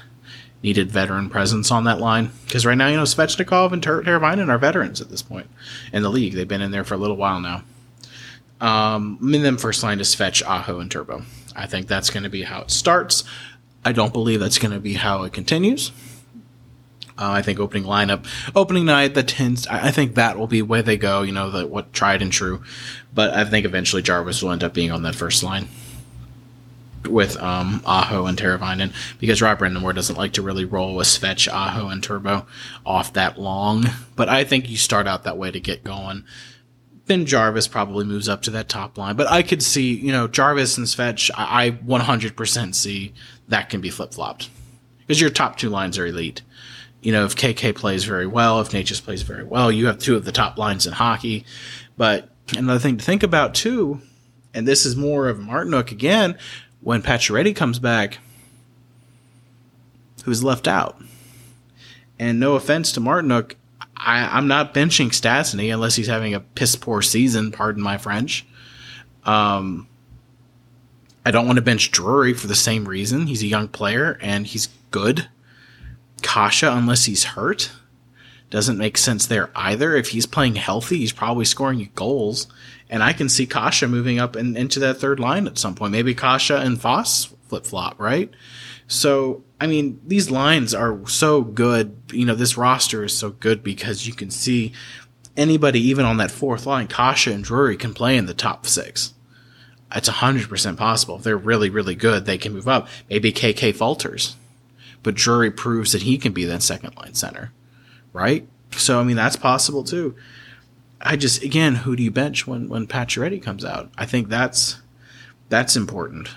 [0.62, 2.32] needed veteran presence on that line.
[2.46, 5.48] Because right now, you know, Svechnikov and Ter- are veterans at this point
[5.94, 6.34] in the league.
[6.34, 7.64] They've been in there for a little while now.
[8.60, 11.24] Um, and then first line is Svetch, Aho, and Turbo.
[11.60, 13.24] I think that's going to be how it starts.
[13.84, 15.92] I don't believe that's going to be how it continues.
[17.18, 19.68] Uh, I think opening lineup, opening night, the tends.
[19.68, 21.22] I, think that will be where they go.
[21.22, 22.64] You know, the what tried and true.
[23.14, 25.68] But I think eventually Jarvis will end up being on that first line
[27.10, 31.52] with um, Aho and Teravainen because Rob Brind'Amour doesn't like to really roll with Svetch,
[31.52, 32.46] Aho, and Turbo
[32.86, 33.86] off that long.
[34.16, 36.24] But I think you start out that way to get going.
[37.10, 39.16] Then Jarvis probably moves up to that top line.
[39.16, 43.14] But I could see, you know, Jarvis and Svetch, I, I 100% see
[43.48, 44.52] that can be flip flopped
[45.00, 46.44] because your top two lines are elite.
[47.02, 50.16] You know, if KK plays very well, if Necas plays very well, you have two
[50.16, 51.46] of the top lines in hockey.
[51.98, 54.02] But another thing to think about too,
[54.54, 56.38] and this is more of Martinook again,
[56.80, 58.20] when Pacioretty comes back,
[60.26, 61.02] who's left out.
[62.20, 63.56] And no offense to Martinook,
[64.00, 68.46] I, I'm not benching Stastny unless he's having a piss poor season, pardon my French.
[69.26, 69.88] Um,
[71.26, 73.28] I don't want to bench Drury for the same reason.
[73.28, 75.28] He's a young player and he's good.
[76.22, 77.72] Kase, unless he's hurt,
[78.50, 79.96] doesn't make sense there either.
[79.96, 82.48] If he's playing healthy, he's probably scoring goals.
[82.90, 85.92] And I can see Kase moving up and into that third line at some point.
[85.92, 88.32] Maybe Kase and Fast flip flop, right?
[88.88, 91.98] So, I mean, these lines are so good.
[92.12, 94.72] You know, this roster is so good because you can see
[95.36, 99.14] anybody, even on that fourth line, Kase and Drury can play in the top six.
[99.94, 101.16] It's 100% possible.
[101.16, 102.88] If they're really, really good, they can move up.
[103.10, 104.36] Maybe KK falters,
[105.02, 107.52] but Drury proves that he can be that second line center,
[108.14, 108.48] right?
[108.72, 110.16] So, I mean, that's possible too.
[111.02, 113.90] I just, again, who do you bench when, when Pacioretty comes out?
[113.98, 114.82] I think that's,
[115.48, 116.30] that's important.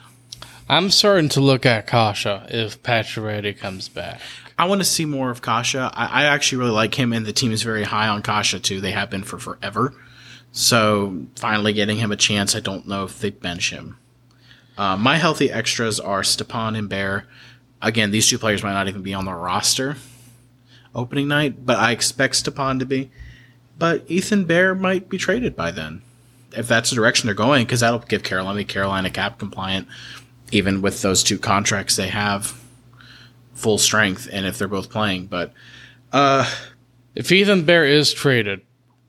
[0.69, 4.21] I'm starting to look at Kase if Pacioretty comes back.
[4.59, 5.75] I want to see more of Kase.
[5.75, 8.81] I, I actually really like him, and the team is very high on Kase too.
[8.81, 9.95] They have been for forever.
[10.53, 13.99] So finally getting him a chance, I don't know if they bench him.
[14.79, 17.27] Uh, my healthy extras are Stepan and Bear.
[17.81, 19.97] Again, these two players might not even be on the roster
[20.95, 23.11] opening night, but I expect Stepan to be.
[23.79, 26.03] But Ethan Bear might be traded by then,
[26.57, 29.89] if that's the direction they're going, because that'll give Carolina Carolina cap compliant,
[30.53, 32.55] even with those two contracts they have.
[33.55, 35.27] full strength and if they're both playing.
[35.27, 35.53] But
[36.13, 36.51] uh,
[37.15, 38.63] If Ethan Bear is traded,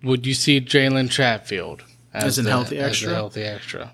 [0.04, 3.14] would you see Jalen Chatfield As an the- healthy as a extra?
[3.16, 3.94] healthy extra.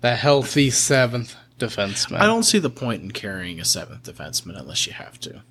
[0.00, 2.18] the healthy seventh defenseman.
[2.20, 5.42] I don't see the point in carrying a seventh defenseman unless you have to.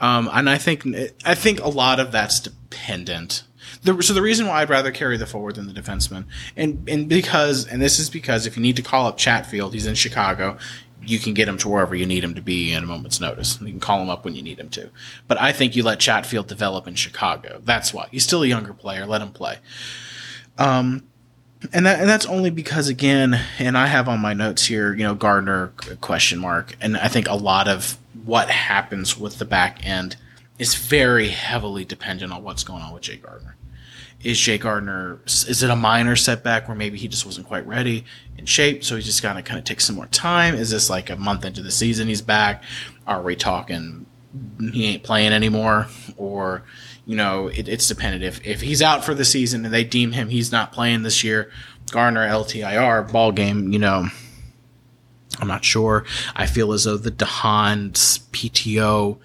[0.00, 0.84] Um, and I think
[1.24, 3.44] I think a lot of that's dependent.
[3.82, 6.24] The, so the reason why I'd rather carry the forward than the defenseman,
[6.56, 9.86] and and because and this is because if you need to call up Chatfield, he's
[9.86, 10.56] in Chicago.
[11.06, 13.60] You can get him to wherever you need him to be at a moment's notice.
[13.60, 14.88] You can call him up when you need him to.
[15.28, 17.60] But I think you let Chatfield develop in Chicago.
[17.62, 19.04] That's why he's still a younger player.
[19.04, 19.58] Let him play.
[20.56, 21.04] Um,
[21.72, 25.02] and that and that's only because again, and I have on my notes here, you
[25.02, 25.68] know, Gardiner
[26.00, 30.16] question mark, and I think a lot of what happens with the back end
[30.58, 33.56] is very heavily dependent on what's going on with Jay Gardiner.
[34.22, 38.04] Is Jay Gardiner is it a minor setback where maybe he just wasn't quite ready
[38.38, 40.54] in shape, so he's just to kind of take some more time?
[40.54, 42.62] Is this like a month into the season he's back?
[43.06, 44.06] Are we talking
[44.72, 46.62] he ain't playing anymore, or
[47.06, 48.24] you know, it, it's dependent.
[48.24, 51.22] If if he's out for the season and they deem him he's not playing this
[51.22, 51.50] year,
[51.90, 54.08] Garner LTIR ball game, you know,
[55.40, 56.04] I'm not sure.
[56.34, 59.18] I feel as though the Dehaan's PTO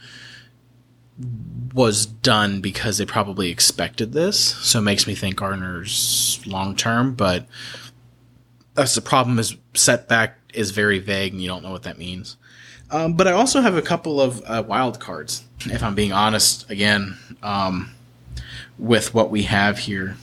[1.73, 7.13] was done because they probably expected this, so it makes me think Gardiner's long term,
[7.13, 7.45] but
[8.73, 12.37] that's the problem is setback is very vague and you don't know what that means.
[12.91, 16.69] Um, but I also have a couple of uh, wild cards, if I'm being honest.
[16.71, 17.91] Again, um,
[18.79, 20.17] with what we have here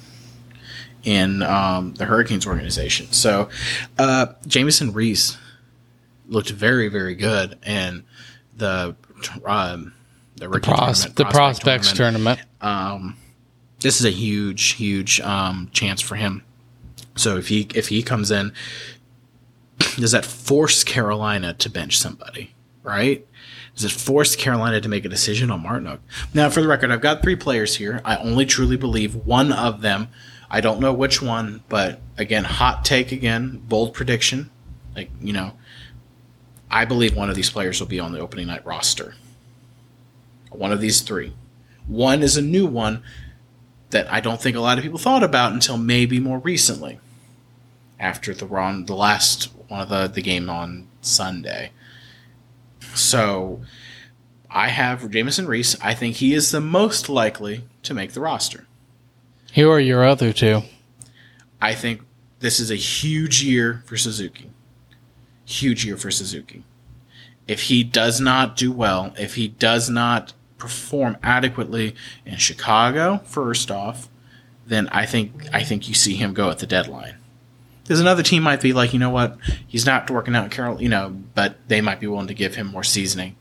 [1.04, 3.12] in um, the Hurricanes organization.
[3.12, 3.48] So,
[3.98, 5.36] uh, Jamieson Rees
[6.28, 8.02] looked very, very good, and
[8.56, 8.96] the
[9.44, 9.92] um,
[10.36, 12.40] the, rookie Pros- tournament, the prospect prospects tournament.
[12.60, 13.16] um,
[13.80, 16.42] this is a huge, huge um, chance for him.
[17.14, 18.52] So if he if he comes in,
[19.96, 22.54] does that force Carolina to bench somebody?
[22.82, 23.26] Right?
[23.74, 25.98] Does it force Carolina to make a decision on Martinook?
[26.32, 28.00] Now, for the record, I've got three players here.
[28.04, 30.08] I only truly believe one of them.
[30.48, 34.50] I don't know which one, but again, hot take again, bold prediction.
[34.94, 35.52] Like you know,
[36.70, 39.14] I believe one of these players will be on the opening night roster.
[40.56, 41.34] One of these three.
[41.86, 43.02] One is a new one
[43.90, 46.98] that I don't think a lot of people thought about until maybe more recently,
[48.00, 51.70] after the run, the last one of the the game on Sunday.
[52.94, 53.62] So,
[54.50, 55.76] I have Jamieson Rees.
[55.82, 58.66] I think he is the most likely to make the roster.
[59.54, 60.62] Who are your other two?
[61.60, 62.02] I think
[62.40, 64.50] this is a huge year for Suzuki.
[65.44, 66.64] Huge year for Suzuki.
[67.46, 73.70] If he does not do well, if he does not perform adequately in Chicago, first
[73.70, 74.08] off,
[74.66, 77.16] then I think I think you see him go at the deadline.
[77.84, 80.82] There's another team might be like, you know what, he's not working out in Carol,
[80.82, 83.36] you know, but they might be willing to give him more seasoning.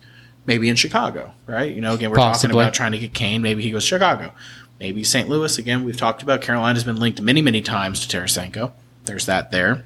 [0.45, 1.73] Maybe in Chicago, right?
[1.73, 2.49] You know, again, we're Possibly.
[2.49, 3.41] talking about trying to get Kane.
[3.41, 4.31] Maybe he goes Chicago.
[4.79, 5.27] Maybe St.
[5.27, 5.57] Louis.
[5.57, 8.71] Again, we've talked about Carolina's been linked many, many times to Tarasenko.
[9.05, 9.85] There's that there.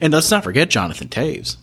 [0.00, 1.56] And let's not forget Jonathan Toews.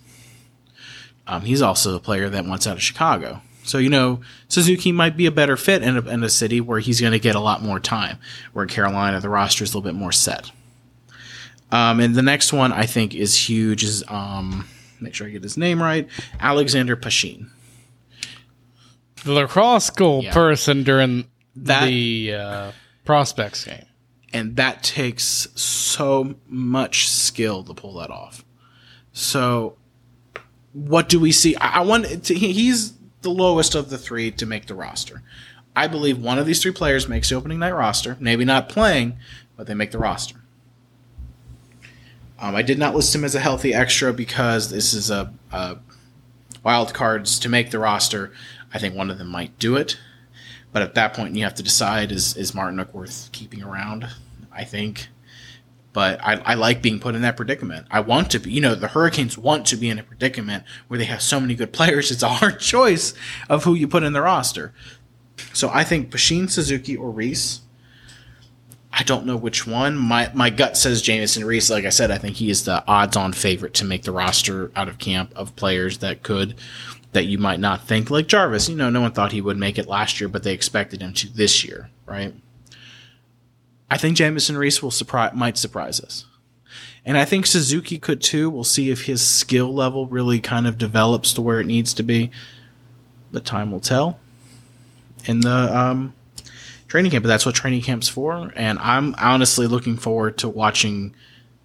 [1.26, 3.42] Um, he's also a player that wants out of Chicago.
[3.68, 6.80] So, you know, Suzuki might be a better fit in a, in a city where
[6.80, 8.18] he's going to get a lot more time,
[8.54, 10.52] where Carolina, the roster is a little bit more set.
[11.72, 14.68] Um, and the next one I think is huge is, um,
[15.02, 16.08] make sure I get his name right,
[16.40, 17.48] Alexander Pashin.
[19.26, 20.34] The lacrosse goal Yeah.
[20.34, 21.26] person during
[21.56, 22.72] That- the uh,
[23.04, 23.84] prospects game.
[24.32, 28.46] and that takes so much skill to pull that off.
[29.12, 29.76] So,
[30.74, 31.56] what do we see?
[31.58, 32.94] I, I want to, he, he's
[33.28, 35.22] the lowest of the three to make the roster.
[35.76, 38.16] I believe one of these three players makes the opening night roster.
[38.22, 39.18] Maybe not playing,
[39.58, 40.38] but they make the roster.
[42.40, 45.78] Um, I did not list him as a healthy extra because this is a, a
[46.64, 48.32] wild cards to make the roster.
[48.74, 49.98] I think one of them might do it.
[50.72, 54.08] But at that point, you have to decide: is is Martinook worth keeping around?
[54.54, 55.10] I think.
[55.98, 57.88] But I, I like being put in that predicament.
[57.90, 58.52] I want to be.
[58.52, 61.56] You know, the Hurricanes want to be in a predicament where they have so many
[61.56, 62.12] good players.
[62.12, 63.16] It's a hard choice
[63.50, 64.76] of who you put in the roster.
[65.54, 67.62] So I think Pashin, Suzuki, or Rees.
[68.94, 69.98] I don't know which one.
[69.98, 71.72] My my gut says Jamieson Rees.
[71.72, 74.88] Like I said, I think he is the odds-on favorite to make the roster out
[74.88, 76.54] of camp of players that could
[77.14, 78.12] that you might not think.
[78.12, 80.54] Like Jarvis, you know, no one thought he would make it last year, but they
[80.54, 82.36] expected him to this year, right?
[83.90, 86.26] I think Jamieson Rees will surprise might surprise us.
[87.06, 88.50] And I think Suzuki could too.
[88.50, 92.04] We'll see if his skill level really kind of develops to where it needs to
[92.04, 92.32] be.
[93.32, 94.20] But time will tell.
[95.26, 96.14] In the um,
[96.90, 98.52] training camp, but that's what training camp's for.
[98.58, 101.16] And I'm honestly looking forward to watching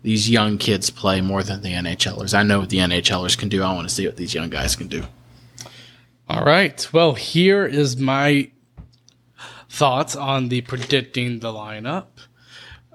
[0.02, 2.38] these young kids play more than the NHLers.
[2.38, 3.64] I know what the NHLers can do.
[3.64, 5.02] I want to see what these young guys can do.
[6.28, 6.88] All right.
[6.92, 8.51] Well, here is my
[9.72, 12.06] thoughts on the predicting the lineup.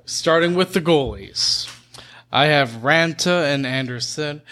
[0.05, 1.67] Starting with the goalies.
[2.31, 4.43] I have Raanta and Andersen.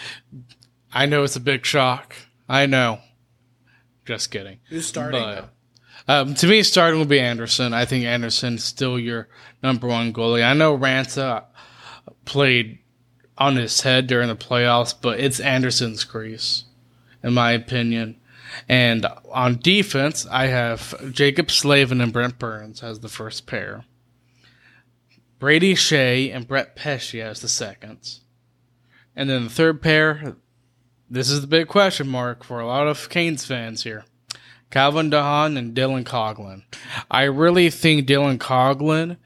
[0.92, 2.16] I know it's a big shock.
[2.48, 2.98] I know.
[4.04, 4.58] Just kidding.
[4.68, 5.22] Who's starting?
[5.22, 5.50] But,
[6.08, 7.72] um, to me, starting will be Andersen.
[7.72, 9.28] I think Andersen's still your
[9.62, 10.44] number one goalie.
[10.44, 11.44] I know Raanta
[12.24, 12.80] played
[13.38, 16.64] on his head during the playoffs, but it's Andersen's crease,
[17.22, 18.16] in my opinion.
[18.68, 23.84] And on defense, I have Jaccob Slavin and Brent Burns as the first pair.
[25.38, 28.20] Brady Skjei and Brett Pesce as the seconds.
[29.14, 30.36] And then the third pair,
[31.10, 34.04] this is the big question mark for a lot of Canes fans here.
[34.70, 36.64] Calvin DeHaan and Dylan Coghlan.
[37.10, 39.16] I really think Dylan Coghlan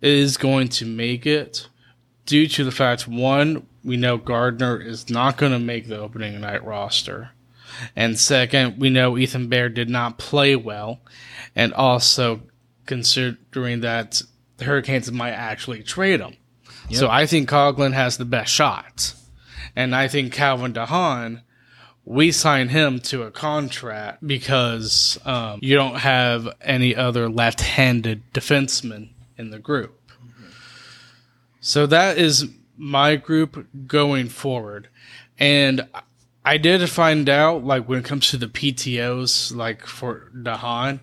[0.00, 1.68] is going to make it
[2.28, 6.40] due to the fact one, we know Gardiner is not going to make the opening
[6.40, 7.30] night roster.
[7.94, 11.00] And second, we know Ethan Bear did not play well.
[11.54, 12.42] And also
[12.86, 14.22] considering that
[14.56, 16.36] the Hurricanes might actually trade him.
[16.88, 16.98] Yep.
[16.98, 19.14] So I think Coghlan has the best shot.
[19.76, 21.42] And I think Calvin DeHaan,
[22.04, 28.22] we sign him to a contract because um, you don't have any other left handed
[28.32, 29.94] defensemen in the group.
[31.60, 34.88] So that is my group going forward.
[35.38, 35.86] And
[36.48, 41.00] I did find out, like, when it comes to the PTOs, like for DeHaan,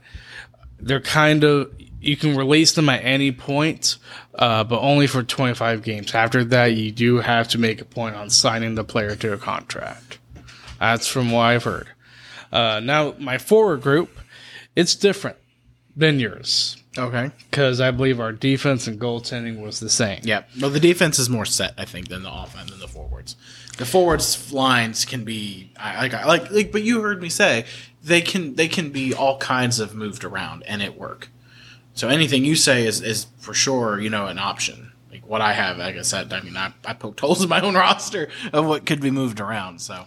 [0.80, 3.98] they're kind of, you can release them at any point,
[4.40, 6.16] uh, but only for 25 games.
[6.16, 9.38] After that, you do have to make a point on signing the player to a
[9.38, 10.18] contract.
[10.80, 11.90] That's from what I've heard.
[12.52, 14.18] Uh, now, my forward group,
[14.76, 15.38] it's different
[15.96, 16.76] than yours.
[16.98, 17.30] Okay.
[17.52, 20.22] Because I believe our defense and goaltending was the same.
[20.24, 20.44] Yeah.
[20.60, 23.36] Well, the defense is more set, I think, than the offense than the forwards.
[23.78, 27.66] The forwards lines can be like like like, but you heard me say
[28.04, 31.30] they can they can be all kinds of moved around and it work.
[31.94, 34.92] So anything you say is is for sure you know an option.
[35.12, 37.62] Like what I have, like I said, I mean I, I poked holes in my
[37.62, 39.80] own roster of what could be moved around.
[39.82, 40.06] So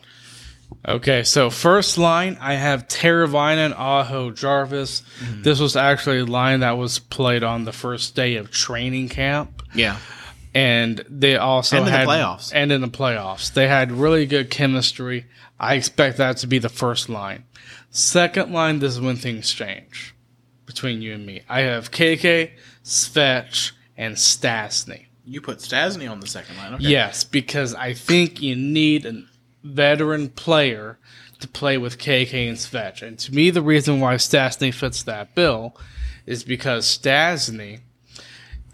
[0.87, 5.03] Okay, so first line, I have Teravainen, Aho, Jarvis.
[5.21, 5.43] Mm-hmm.
[5.43, 9.63] This was actually a line that was played on the first day of training camp.
[9.75, 9.99] Yeah.
[10.55, 12.53] And they also and in had the playoffs.
[12.55, 13.53] And in the playoffs.
[13.53, 15.27] They had really good chemistry.
[15.61, 17.45] I expect that to be the first line.
[17.91, 20.15] Second line, this is when things change
[20.67, 21.43] between you and me.
[21.49, 22.53] I have KK,
[22.85, 25.07] Svetch, and Stastny.
[25.25, 26.85] You put Stastny on the second line, okay.
[26.85, 29.25] Yes, because I think you need a
[29.63, 30.99] veteran player
[31.41, 33.03] to play with KK and Svetch.
[33.03, 35.77] And to me, the reason why Stastny fits that bill
[36.27, 37.81] is because Stastny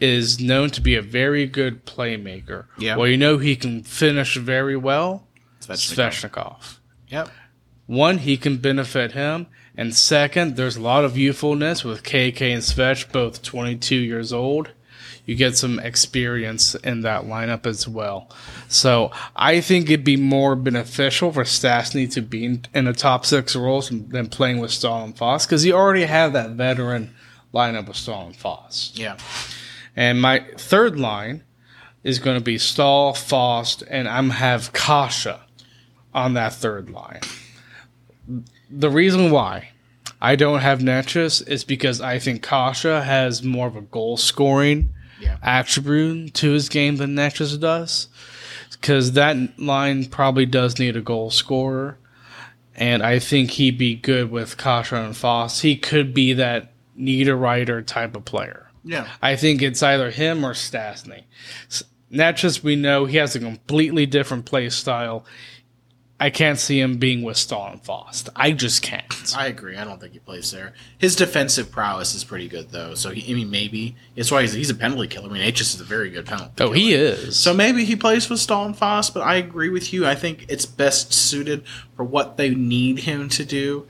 [0.05, 2.67] is known to be a very good playmaker.
[2.79, 2.97] Yeah.
[2.97, 5.27] Well, you know he can finish very well.
[5.61, 5.95] Svechnikov.
[5.95, 6.79] Svechnikov.
[7.09, 7.31] Yep.
[7.87, 9.47] One, he can benefit him.
[9.77, 14.71] And second, there's a lot of youthfulness with KK and Svetch, both 22 years old
[15.27, 18.31] you get some experience in that lineup as well.
[18.69, 23.25] So I think it'd be more beneficial for Stastny to be in, in the top
[23.25, 27.15] six roles than playing with Staal and Fast because you already have that veteran
[27.55, 28.99] lineup with Staal and Fast.
[28.99, 29.17] Yeah.
[29.97, 31.45] And my third line
[32.03, 35.27] is going to be Staal, Fast, and I'm have Kase
[36.13, 37.21] on that third line.
[38.71, 39.71] The reason why
[40.21, 44.91] I don't have Necas is because I think Kase has more of a goal scoring
[45.21, 45.37] yeah.
[45.43, 48.09] attribute to his game than Necas does.
[48.73, 51.99] Because that line probably does need a goal scorer.
[52.77, 55.63] And I think he'd be good with Kase and Fast.
[55.63, 58.64] He could be that Niederreiter type of player.
[58.85, 59.09] Yeah.
[59.23, 61.25] I think it's either him or Stastny.
[62.13, 65.25] Necas, we know he has a completely different play style.
[66.21, 68.31] I can't see him being with Staal and.
[68.37, 69.35] I just can't.
[69.37, 69.77] I agree.
[69.77, 70.73] I don't think he plays there.
[70.97, 72.95] His defensive prowess is pretty good, though.
[72.95, 75.29] So he, I mean, maybe that's why he's, he's a penalty killer.
[75.29, 76.53] I mean, H is a very good penalty.
[76.61, 76.75] Oh, killer.
[76.77, 77.37] he is.
[77.37, 80.07] So maybe he plays with Staal and Fast, but I agree with you.
[80.07, 81.65] I think it's best suited
[81.97, 83.89] for what they need him to do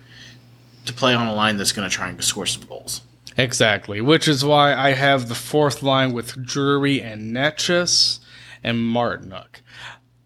[0.87, 3.03] to play on a line that's going to try and score some goals.
[3.37, 8.21] Exactly, which is why I have the fourth line with Drury and Necas
[8.63, 9.61] and Martinook.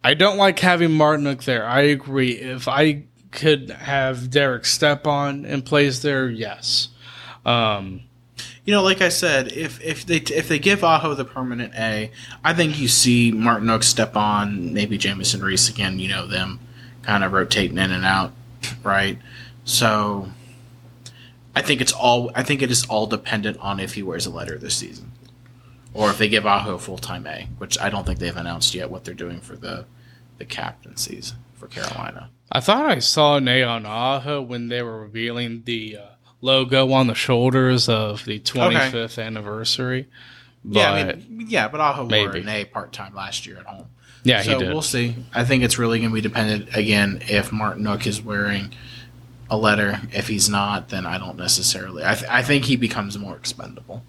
[0.04, 1.66] I don't like having Martinook there.
[1.66, 2.32] I agree.
[2.32, 6.88] If I could have Derek Stepan in place there, yes.
[7.44, 8.02] Um,
[8.64, 12.10] you know, like I said, if if they if they give Aho the permanent A,
[12.44, 15.98] I think you see Martinook step on, maybe Jamieson Rees again.
[15.98, 16.60] You know them
[17.02, 18.32] kind of rotating in and out,
[18.82, 19.18] right?
[19.64, 20.28] So
[21.54, 24.30] I think it's all I think it is all dependent on if he wears a
[24.30, 25.12] letter this season
[25.94, 28.74] or if they give Aho a full time A, which I don't think they've announced
[28.74, 29.86] yet what they're doing for the
[30.38, 32.30] the captaincies for Carolina.
[32.52, 36.02] I thought I saw Neon Aho when they were revealing the uh,
[36.40, 40.06] logo on the shoulders of the 25th anniversary.
[40.64, 43.66] yeah, I But- mean, yeah, but Aho wore an A part time last year at
[43.66, 43.86] home.
[44.24, 44.72] Yeah, so he did.
[44.72, 45.14] we'll see.
[45.34, 48.72] I think it's really going to be dependent again if Martinook is wearing
[49.50, 50.00] a letter.
[50.12, 52.04] If he's not, then I don't necessarily.
[52.04, 54.02] I, th- I think he becomes more expendable.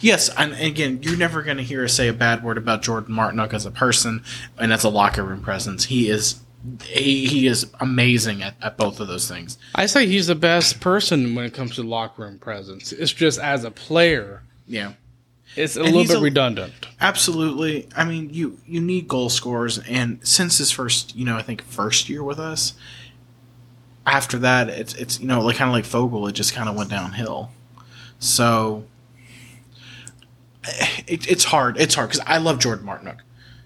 [0.00, 3.14] Yes, and again, you're never going to hear us say a bad word about Jordan
[3.14, 4.24] Martinook as a person
[4.58, 5.84] and as a locker room presence.
[5.84, 6.40] He is
[6.84, 9.56] he, he is amazing at, at both of those things.
[9.74, 12.92] I say he's the best person when it comes to locker room presence.
[12.92, 14.92] It's just as a player, Yeah.
[15.56, 16.72] it's a And little bit a- redundant.
[17.00, 17.88] Absolutely.
[17.96, 21.62] I mean, you you need goal scorers, and since his first, you know, I think
[21.62, 22.74] first year with us,
[24.10, 26.74] after that, it's it's you know like kind of like Foegele, it just kind of
[26.74, 27.50] went downhill.
[28.18, 28.84] So
[30.64, 31.78] eh, it, it's hard.
[31.78, 33.18] It's hard because I love Jordan Martinook.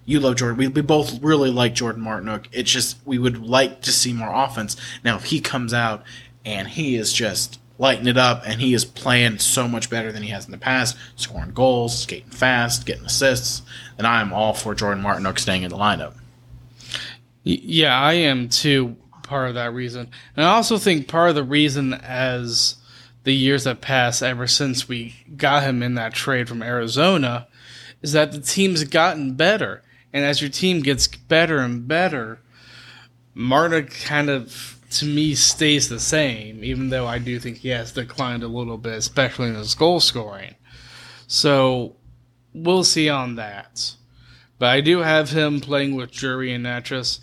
[0.05, 0.59] You love Jordan.
[0.59, 2.47] We, we both really like Jordan Martinook.
[2.53, 4.77] It's just we would like to see more offense.
[5.03, 6.05] Now, if he comes out
[6.45, 10.23] and he is just lighting it up and he is playing so much better than
[10.23, 13.63] he has in the past, scoring goals, skating fast, getting assists,
[13.97, 16.15] then I am all for Jordan Martinook staying in the lineup.
[17.45, 18.97] Yeah, I am too.
[19.35, 22.77] Part of that reason, and I also think part of the reason, as
[23.25, 27.49] the years have passed ever since we got him in that trade from Arizona,
[28.01, 29.83] is that the team's gotten better,
[30.13, 32.39] and as your team gets better and better,
[33.35, 37.91] Marta kind of to me stays the same, even though I do think he has
[37.91, 40.55] declined a little bit, especially in his goal scoring.
[41.27, 41.97] So
[42.53, 43.97] we'll see on that.
[44.61, 47.19] But I do have him playing with Drury and Necas.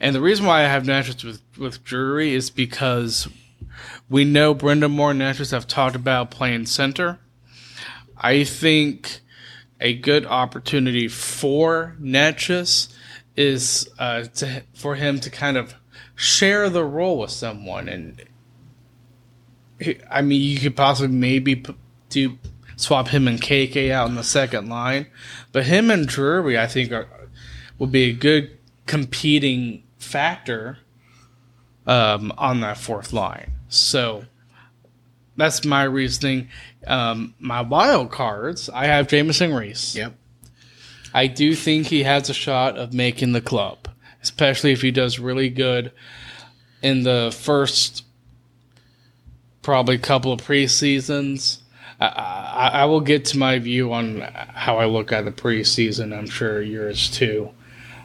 [0.00, 3.28] And the reason why I have Necas with, with Drury is because
[4.08, 7.18] we know Brind'Amour and Necas have talked about playing center.
[8.16, 9.20] I think
[9.80, 12.92] a good opportunity for Necas
[13.36, 15.74] is uh, to, for him to kind of
[16.14, 17.88] share the role with someone.
[17.88, 18.22] And
[20.10, 21.74] I mean, you could possibly maybe p-
[22.08, 22.38] do
[22.76, 25.06] swap him and KK out in the second line,
[25.52, 27.08] but him and Drury, I think, are
[27.78, 28.56] will be a good
[28.86, 30.78] competing factor
[31.86, 33.52] um, on that fourth line.
[33.68, 34.24] So
[35.36, 36.48] that's my reasoning.
[36.86, 39.96] Um, my wild cards, I have Jamieson Rees.
[39.96, 40.14] Yep.
[41.12, 43.88] I do think he has a shot of making the club,
[44.22, 45.92] especially if he does really good
[46.82, 48.04] in the first
[49.62, 51.60] probably couple of preseasons.
[52.00, 56.16] I, I, I will get to my view on how I look at the preseason.
[56.16, 57.50] I'm sure yours too.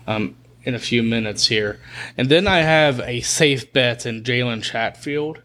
[0.08, 0.36] Um,
[0.70, 1.80] in a few minutes here,
[2.16, 5.42] and then I have a safe bet in Jalen Chatfield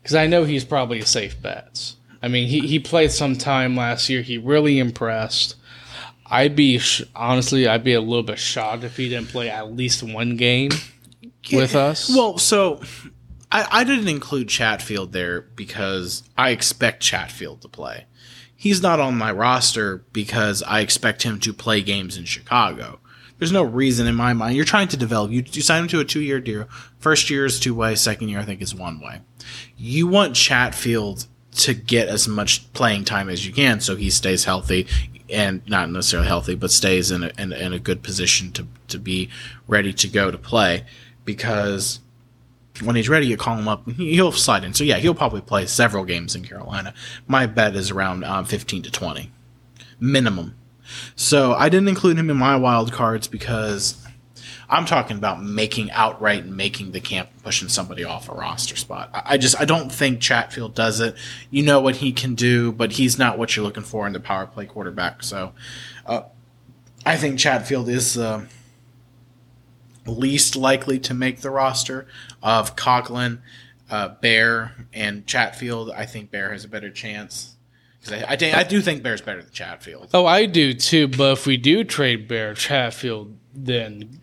[0.00, 1.94] because I know he's probably a safe bet.
[2.22, 4.22] I mean, he, he played some time last year.
[4.22, 5.56] He really impressed.
[6.26, 9.72] I'd be sh- honestly, I'd be a little bit shocked if he didn't play at
[9.72, 10.70] least one game
[11.52, 12.08] with us.
[12.14, 12.80] Well, so
[13.50, 18.06] I, I didn't include Chatfield there because I expect Chatfield to play.
[18.54, 22.98] He's not on my roster because I expect him to play games in Chicago.
[23.38, 24.56] There's no reason in my mind.
[24.56, 25.30] You're trying to develop.
[25.30, 26.68] You, you sign him to a two year deal.
[26.98, 27.94] First year is two way.
[27.94, 29.20] Second year, I think, is one way.
[29.76, 34.44] You want Chatfield to get as much playing time as you can so he stays
[34.44, 34.86] healthy
[35.30, 38.98] and not necessarily healthy, but stays in a, in, in a good position to, to
[38.98, 39.28] be
[39.66, 40.84] ready to go to play
[41.24, 42.00] because
[42.82, 44.72] when he's ready, you call him up he'll slide in.
[44.72, 46.94] So yeah, he'll probably play several games in Carolina.
[47.26, 49.30] My bet is around um, 15 to 20
[50.00, 50.56] minimum.
[51.16, 54.04] So I didn't include him in my wild cards because
[54.70, 59.10] I'm talking about making outright and making the camp pushing somebody off a roster spot.
[59.12, 61.16] I just I don't think Chatfield does it.
[61.50, 64.20] You know what he can do, but he's not what you're looking for in the
[64.20, 65.22] power play quarterback.
[65.22, 65.52] So
[66.04, 66.22] uh,
[67.06, 68.44] I think Chatfield is uh,
[70.06, 72.06] least likely to make the roster
[72.42, 73.38] of Coghlan,
[73.90, 75.90] uh, Bear, and Chatfield.
[75.90, 77.56] I think Bear has a better chance
[78.08, 80.10] because I, I, think- I do think Bear's better than Chatfield.
[80.14, 81.08] oh, I do too.
[81.08, 84.20] But if we do trade Bear Chatfield, then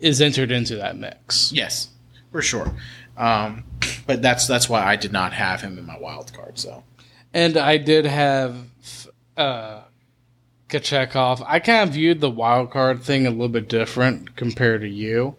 [0.00, 1.52] is entered into that mix.
[1.52, 1.88] Yes,
[2.32, 2.72] for sure.
[3.16, 3.64] Um,
[4.06, 6.58] but that's that's why I did not have him in my wild card.
[6.58, 6.82] So
[7.34, 8.56] And I did have
[9.36, 9.82] uh,
[10.68, 11.44] Kochetkov.
[11.46, 15.36] I kind of viewed the wild card thing a little bit different compared to you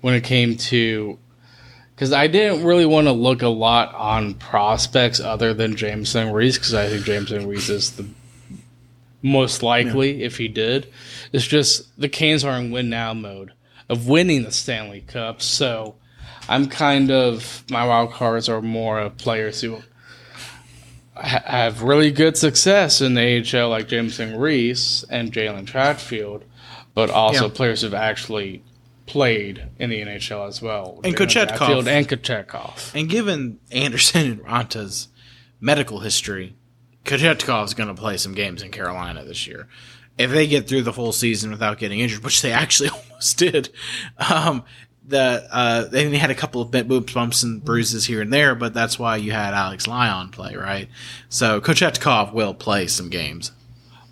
[0.00, 1.18] when it came to
[1.94, 6.56] because I didn't really want to look a lot on prospects other than Jamieson Rees
[6.58, 8.06] because I think Jamieson Rees is the
[9.22, 10.86] most likely if he did.
[11.32, 13.52] It's just the Canes are in win now mode
[13.88, 15.94] of winning the Stanley Cup, so
[16.48, 19.82] I'm kind of my wild cards are more of players who
[21.14, 26.44] ha- have really good success in the AHL, like Jamieson Rees and Jalen Chatfield,
[26.94, 27.54] but also Yeah.
[27.54, 28.62] players who've actually
[29.06, 31.00] played in the NHL as well.
[31.04, 31.86] And Kochetkov.
[31.86, 32.94] And Kochetkov.
[32.94, 35.08] And given Andersen and Raanta's
[35.60, 36.54] medical history,
[37.04, 39.68] Kochetkov's going to play some games in Carolina this year.
[40.16, 43.70] If they get through the whole season without getting injured, which they actually almost did,
[44.30, 44.64] um,
[45.06, 48.54] the uh, they had a couple of bit boops, bumps, and bruises here and there,
[48.54, 50.88] but that's why you had Alex Lyon play, right?
[51.28, 53.52] So Kochetkov will play some games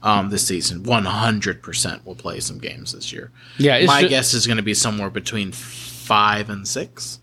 [0.02, 0.82] um, this season.
[0.82, 3.30] One hundred percent will play some games this year.
[3.58, 7.20] Yeah, my guess is going to be somewhere between five and six,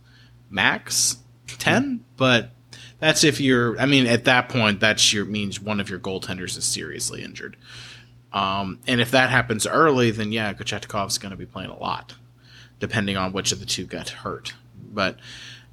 [0.50, 1.18] max
[1.48, 2.04] ten.
[2.18, 2.52] But
[3.00, 3.80] that's if you're.
[3.80, 7.58] I mean, at that point, that's your means one of your goaltenders is seriously injured.
[8.32, 12.16] Um, and if that happens early, then yeah, Kochetkov's going to be playing a lot,
[12.80, 14.54] depending on which of the two got hurt.
[14.92, 15.18] But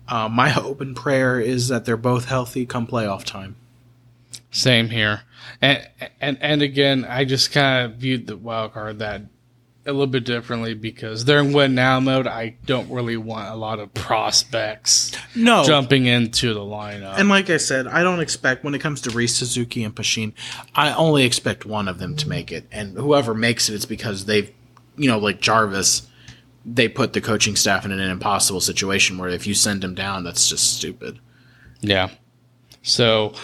[0.09, 3.57] uh, my hope and prayer is that they're both healthy come playoff time.
[4.51, 5.23] Same here,
[5.61, 5.89] and
[6.21, 9.23] and and again, I just kind of viewed the wild card that
[9.87, 12.27] a little bit differently because they're in win now mode.
[12.27, 17.19] I don't really want a lot of prospects No, jumping into the lineup.
[17.19, 20.33] And like I said, I don't expect when it comes to Rees Suzuki and Pashin,
[20.75, 24.25] I only expect one of them to make it, and whoever makes it, it's because
[24.25, 24.53] they've,
[24.97, 26.09] you know, like Jarvis,
[26.65, 30.25] they put the coaching staff in an impossible situation where if you send him down,
[30.25, 31.21] that's just stupid.
[31.81, 32.09] Yeah.
[32.83, 33.35] So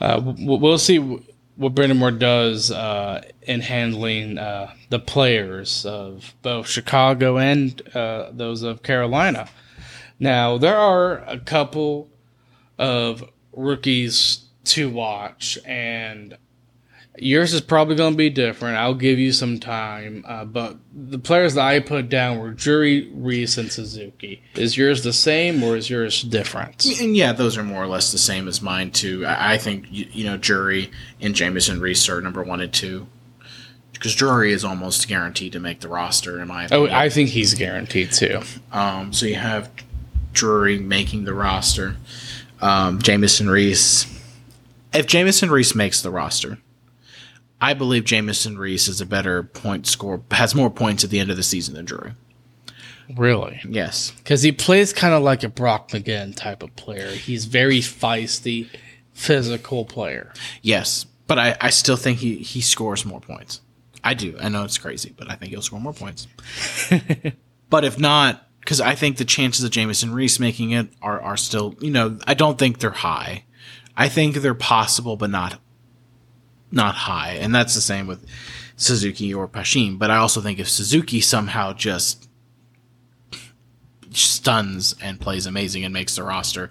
[0.00, 1.18] uh, we'll see
[1.58, 8.62] what Brind'Amour does uh, in handling uh, the players of both Chicago and uh, those
[8.62, 9.48] of Carolina.
[10.20, 12.10] Now, there are a couple
[12.78, 16.38] of rookies to watch, and
[17.20, 18.76] yours is probably going to be different.
[18.76, 23.10] I'll give you some time, uh, but the players that I put down were Drury,
[23.14, 24.42] Rees, and Suzuki.
[24.54, 26.84] Is yours the same or is yours different?
[27.00, 29.24] And yeah, those are more or less the same as mine too.
[29.26, 30.90] I, think you, you know Drury
[31.20, 33.06] and Jamieson Rees are number one and two.
[33.92, 36.86] Because Drury is almost guaranteed to make the roster, in my Oh.
[36.86, 38.42] I think he's guaranteed too.
[38.70, 39.70] Um, so you have
[40.32, 41.96] Drury making the roster.
[42.60, 44.06] Um, Jamieson Rees.
[44.92, 46.58] If Jamieson Rees makes the roster,
[47.60, 51.30] I believe Jamieson Rees is a better point score, has more points at the end
[51.30, 52.12] of the season than Drury.
[53.16, 53.60] Really?
[53.68, 54.10] Yes.
[54.12, 57.10] Because he plays kind of like a Brock McGinn type of player.
[57.10, 58.68] He's very feisty,
[59.12, 60.32] physical player.
[60.62, 61.06] Yes.
[61.26, 63.60] But I, I still think he, he scores more points.
[64.04, 64.36] I do.
[64.40, 66.28] I know it's crazy, but I think he'll score more points.
[67.70, 71.36] but if not, because I think the chances of Jamieson Rees making it are, are
[71.36, 73.44] still, you know, I don't think they're high.
[73.96, 75.58] I think they're possible, but not
[76.70, 77.32] not high.
[77.32, 78.26] And that's the same with
[78.76, 79.98] Suzuki or Pashin.
[79.98, 82.28] But I also think if Suzuki somehow just
[84.10, 86.70] stuns and plays amazing and makes the roster,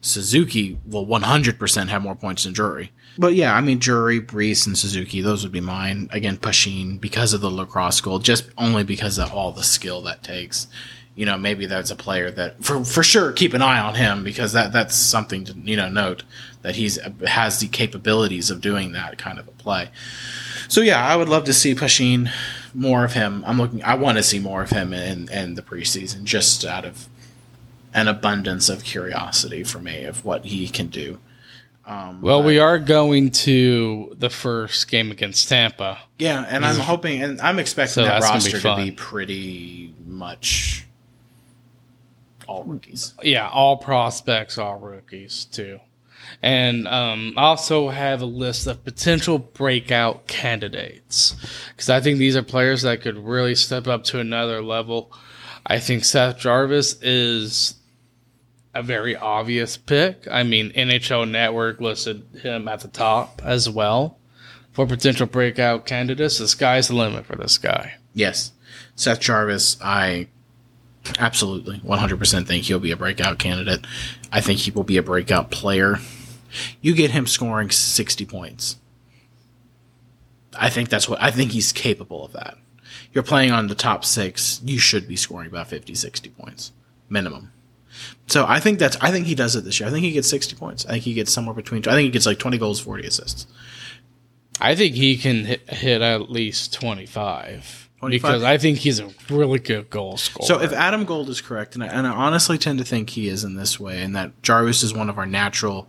[0.00, 2.92] Suzuki will 100% have more points than Drury.
[3.18, 6.08] But yeah, I mean, Drury, Brees, and Suzuki, those would be mine.
[6.12, 10.22] Again, Pashin, because of the lacrosse goal, just only because of all the skill that
[10.22, 10.68] takes.
[11.16, 14.22] You know, maybe that's a player that, for, for sure, keep an eye on him
[14.22, 16.22] because that that's something to, you know, note
[16.68, 19.88] that he's has the capabilities of doing that kind of a play.
[20.68, 22.30] So yeah, I would love to see Pashin,
[22.74, 23.42] more of him.
[23.46, 26.84] I'm looking, I want to see more of him in, in the preseason just out
[26.84, 27.08] of
[27.94, 31.18] an abundance of curiosity for me of what he can do.
[31.86, 36.00] Um, Well, we are going to the first game against Tampa.
[36.18, 39.94] Yeah, and I'm hoping and I'm expecting So that gonna be roster to be pretty
[40.06, 40.84] much
[42.46, 43.14] all rookies.
[43.22, 45.80] Yeah, all prospects, all rookies too.
[46.42, 51.34] And um, I also have a list of potential breakout candidates
[51.70, 55.12] because I think these are players that could really step up to another level.
[55.66, 57.74] I think Seth Jarvis is
[58.74, 60.28] a very obvious pick.
[60.30, 64.18] I mean, NHL Network listed him at the top as well
[64.72, 66.38] for potential breakout candidates.
[66.38, 67.94] The sky's the limit for this guy.
[68.14, 68.52] Yes.
[68.94, 70.28] Seth Jarvis, I
[71.18, 73.84] absolutely 100% think he'll be a breakout candidate.
[74.30, 75.98] I think he will be a breakout player.
[76.80, 78.76] You get him scoring 60 points.
[80.58, 82.56] I think that's what I think he's capable of that.
[83.12, 86.72] You're playing on the top 6, you should be scoring about 50 60 points
[87.08, 87.52] minimum.
[88.26, 89.88] So I think that's I think he does it this year.
[89.88, 90.86] I think he gets 60 points.
[90.86, 93.46] I think he gets somewhere between I think he gets like 20 goals, 40 assists.
[94.60, 98.22] I think he can hit, hit at least 25, 25?
[98.22, 100.46] because I think he's a really good goal scorer.
[100.46, 103.28] So if Adam Gold is correct, and I, and I honestly tend to think he
[103.28, 105.88] is in this way, and that Jarvis is one of our natural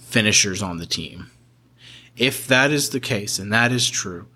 [0.00, 1.30] finishers on the team,
[2.16, 4.26] if that is the case and that is true,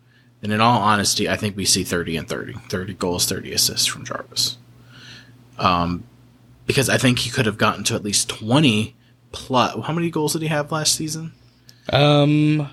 [0.40, 2.54] then in all honesty, I think we see 30 and 30.
[2.68, 4.58] 30 goals, 30 assists from Jarvis.
[5.58, 6.04] Um,
[6.66, 8.94] because I think he could have gotten to at least 20
[9.32, 9.86] plus.
[9.86, 11.32] How many goals did he have last season?
[11.92, 12.68] um,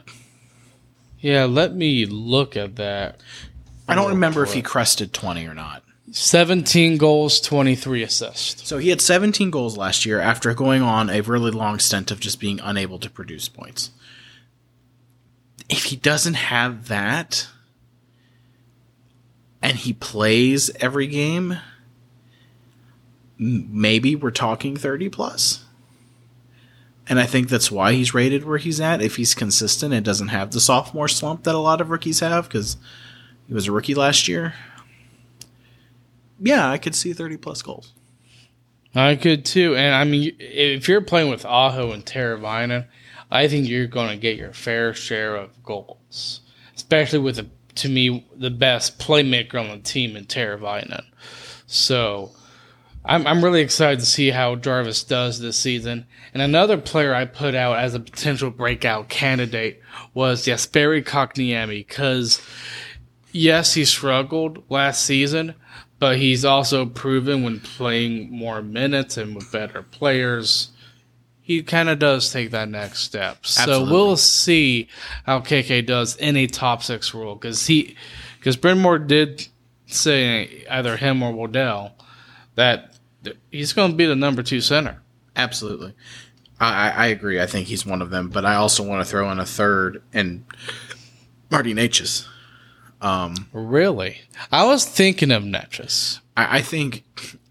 [1.19, 3.21] yeah, let me look at that.
[3.87, 5.83] I don't remember if he crested 20 or not.
[6.11, 8.67] 17 goals, 23 assists.
[8.67, 12.19] So he had 17 goals last year after going on a really long stint of
[12.19, 13.91] just being unable to produce points.
[15.69, 17.47] If he doesn't have that
[19.61, 21.57] and he plays every game,
[23.37, 25.65] maybe we're talking 30 plus.
[27.07, 29.01] And I think that's why he's rated where he's at.
[29.01, 32.47] If he's consistent and doesn't have the sophomore slump that a lot of rookies have,
[32.47, 32.77] because
[33.47, 34.53] he was a rookie last year.
[36.39, 37.93] Yeah, I could see 30 plus goals.
[38.95, 39.75] I could too.
[39.75, 42.87] And I mean, if you're playing with Aho and Teravainen,
[43.31, 46.41] I think you're going to get your fair share of goals,
[46.75, 51.03] especially with, the, to me, the best playmaker on the team in Teravainen.
[51.65, 52.31] So
[53.03, 56.05] I'm, I'm really excited to see how Jarvis does this season.
[56.33, 59.81] And another player I put out as a potential breakout candidate
[60.13, 62.41] was Jesperi Kotkaniemi because,
[63.33, 65.55] yes, he struggled last season,
[65.99, 70.69] but he's also proven when playing more minutes and with better players,
[71.41, 73.39] he kind of does take that next step.
[73.43, 73.85] Absolutely.
[73.87, 74.87] So we'll see
[75.25, 77.97] how KK does in a top six role because he,
[78.39, 79.47] because Brind'Amour did
[79.87, 81.95] say either him or Waddell
[82.55, 82.97] that
[83.51, 85.01] he's going to be the number two center.
[85.35, 85.93] Absolutely.
[86.59, 87.41] I, I agree.
[87.41, 90.01] I think he's one of them, but I also want to throw in a third
[90.13, 90.45] and
[91.49, 92.27] Marty Necas.
[93.03, 94.21] Um, really?
[94.51, 96.19] I was thinking of Necas.
[96.37, 97.03] I, I think,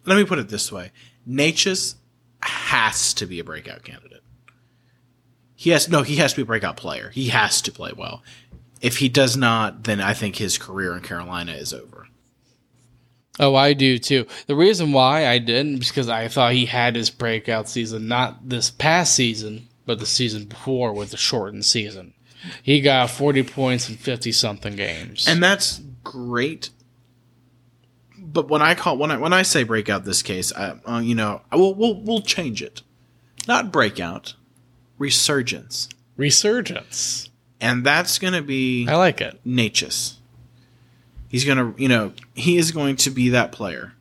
[0.06, 0.92] let me put it this way
[1.28, 1.94] Necas
[2.40, 4.22] has to be a breakout candidate.
[5.54, 7.10] He has, no, he has to be a breakout player.
[7.10, 8.22] He has to play well.
[8.80, 12.08] If he does not, then I think his career in Carolina is over.
[13.38, 14.26] Oh, I do too.
[14.46, 18.48] The reason why I didn't is because I thought he had his breakout season, not
[18.48, 22.14] this past season, but the season before with the shortened season.
[22.62, 25.26] He got 40 points in 50 something games.
[25.28, 26.70] And that's great.
[28.18, 31.14] But when I call when I when I say breakout this case, I, uh, you
[31.14, 32.82] know, we'll we'll we'll change it.
[33.46, 34.34] Not breakout,
[34.98, 35.88] resurgence.
[36.16, 37.30] Resurgence.
[37.60, 39.40] And that's going to be I like it.
[39.46, 40.14] Necas.
[41.28, 43.94] He's going to, you know, he is going to be that player.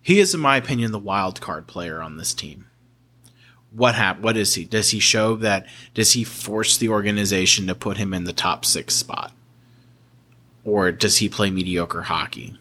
[0.00, 2.67] He is, in my opinion, the wild card player on this team.
[3.72, 4.64] What hap- What is he?
[4.64, 5.66] Does he show that?
[5.94, 9.32] Does he force the organization to put him in the top six spot,
[10.64, 12.58] or does he play mediocre hockey?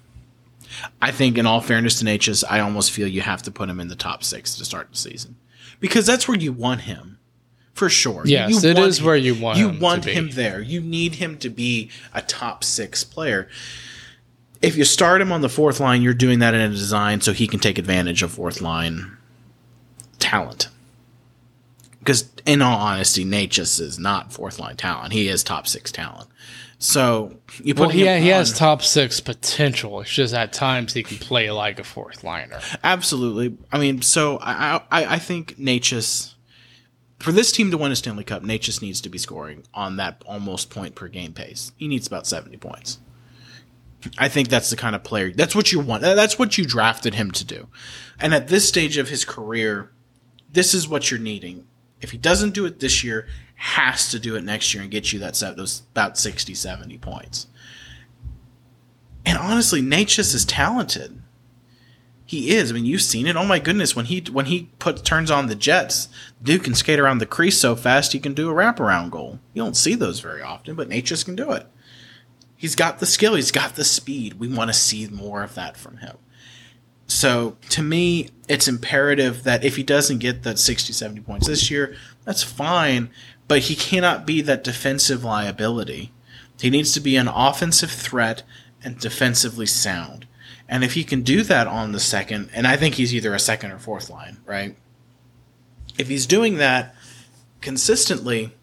[1.01, 3.79] I think, in all fairness to Necas, I almost feel you have to put him
[3.79, 5.37] in the top six to start the season
[5.79, 7.17] because that's where you want him
[7.73, 8.23] for sure.
[8.25, 9.57] Yes, you it is him, where you want.
[9.57, 10.61] You him want him there.
[10.61, 13.47] You need him to be a top six player
[14.61, 17.33] if you start him on the fourth line, you're doing that in a design so
[17.33, 19.17] he can take advantage of fourth line
[20.19, 20.69] talent.
[22.07, 25.11] Because, in all honesty, Necas is not fourth line talent.
[25.11, 26.29] He is top six talent.
[26.79, 29.99] So you put Well, he, him he on- has top six potential.
[29.99, 32.61] It's just at times he can play like a fourth liner.
[32.83, 33.57] absolutely.
[33.73, 36.35] I mean, so I I, I think Necas
[37.19, 40.21] for this team to win a Stanley Cup, Necas needs to be scoring on that
[40.25, 41.71] almost point per game pace.
[41.77, 42.99] He needs about seventy points.
[44.17, 45.31] I think that's the kind of player.
[45.33, 46.03] That's what you want.
[46.03, 47.67] That's what you drafted him to do.
[48.19, 49.91] And at this stage of his career,
[50.53, 51.65] this is what you're needing.
[52.01, 55.11] If he doesn't do it this year, has to do it next year and get
[55.11, 57.47] you that set those about 60, 70 points.
[59.25, 61.21] And honestly, Necas is talented.
[62.25, 62.71] He is.
[62.71, 63.35] I mean, you've seen it.
[63.35, 66.09] Oh my goodness, when he when he put turns on the Jets,
[66.43, 69.39] Duke can skate around the crease so fast he can do a wraparound goal.
[69.53, 71.67] You don't see those very often, but Necas can do it.
[72.57, 73.35] He's got the skill.
[73.35, 74.35] He's got the speed.
[74.35, 76.17] We want to see more of that from him.
[77.07, 81.71] So to me, it's imperative that if he doesn't get that 60, 70 points this
[81.71, 81.95] year,
[82.25, 83.09] that's fine.
[83.47, 86.11] But he cannot be that defensive liability.
[86.59, 88.43] He needs to be an offensive threat
[88.83, 90.27] and defensively sound.
[90.67, 93.39] And if he can do that on the second, and I think he's either a
[93.39, 94.75] second or fourth line, right?
[95.97, 96.93] If he's doing that
[97.61, 98.53] consistently,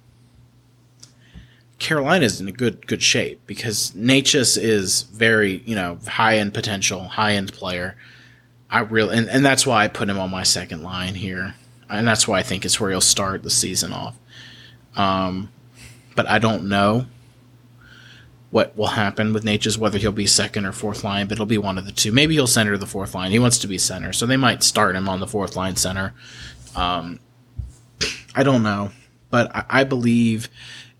[1.78, 7.04] Carolina's in a good good shape because Necas is very you know high end potential,
[7.04, 7.96] high end player.
[8.70, 11.54] I really and, and that's why I put him on my second line here,
[11.88, 14.16] and that's why I think it's where he'll start the season off.
[14.96, 15.50] Um,
[16.16, 17.06] but I don't know
[18.50, 21.58] what will happen with Necas, whether he'll be second or fourth line, but it'll be
[21.58, 22.12] one of the two.
[22.12, 23.32] Maybe he'll center the fourth line.
[23.32, 26.14] He wants to be center, so they might start him on the fourth line center.
[26.76, 27.18] Um,
[28.34, 28.90] I don't know,
[29.30, 30.48] but I, I believe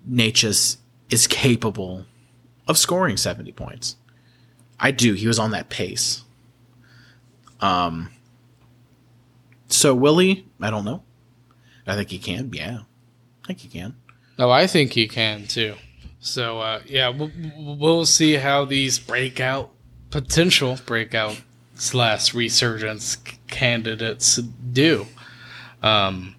[0.09, 0.79] Necas
[1.11, 2.07] is capable
[2.67, 3.97] of scoring 70 points.
[4.81, 5.15] I do.
[5.15, 6.25] He was on that pace.
[7.65, 8.11] Um,
[9.69, 10.47] so will he?
[10.61, 11.03] I don't know.
[11.87, 12.51] I think he can.
[12.53, 12.81] Yeah,
[13.45, 13.97] I think he can.
[14.39, 15.77] No, I think he can too.
[16.21, 19.71] So uh, yeah, we'll, we'll see how these breakout
[20.11, 21.41] potential breakout
[21.75, 23.17] slash resurgence
[23.49, 25.07] candidates do.
[25.83, 26.37] Um,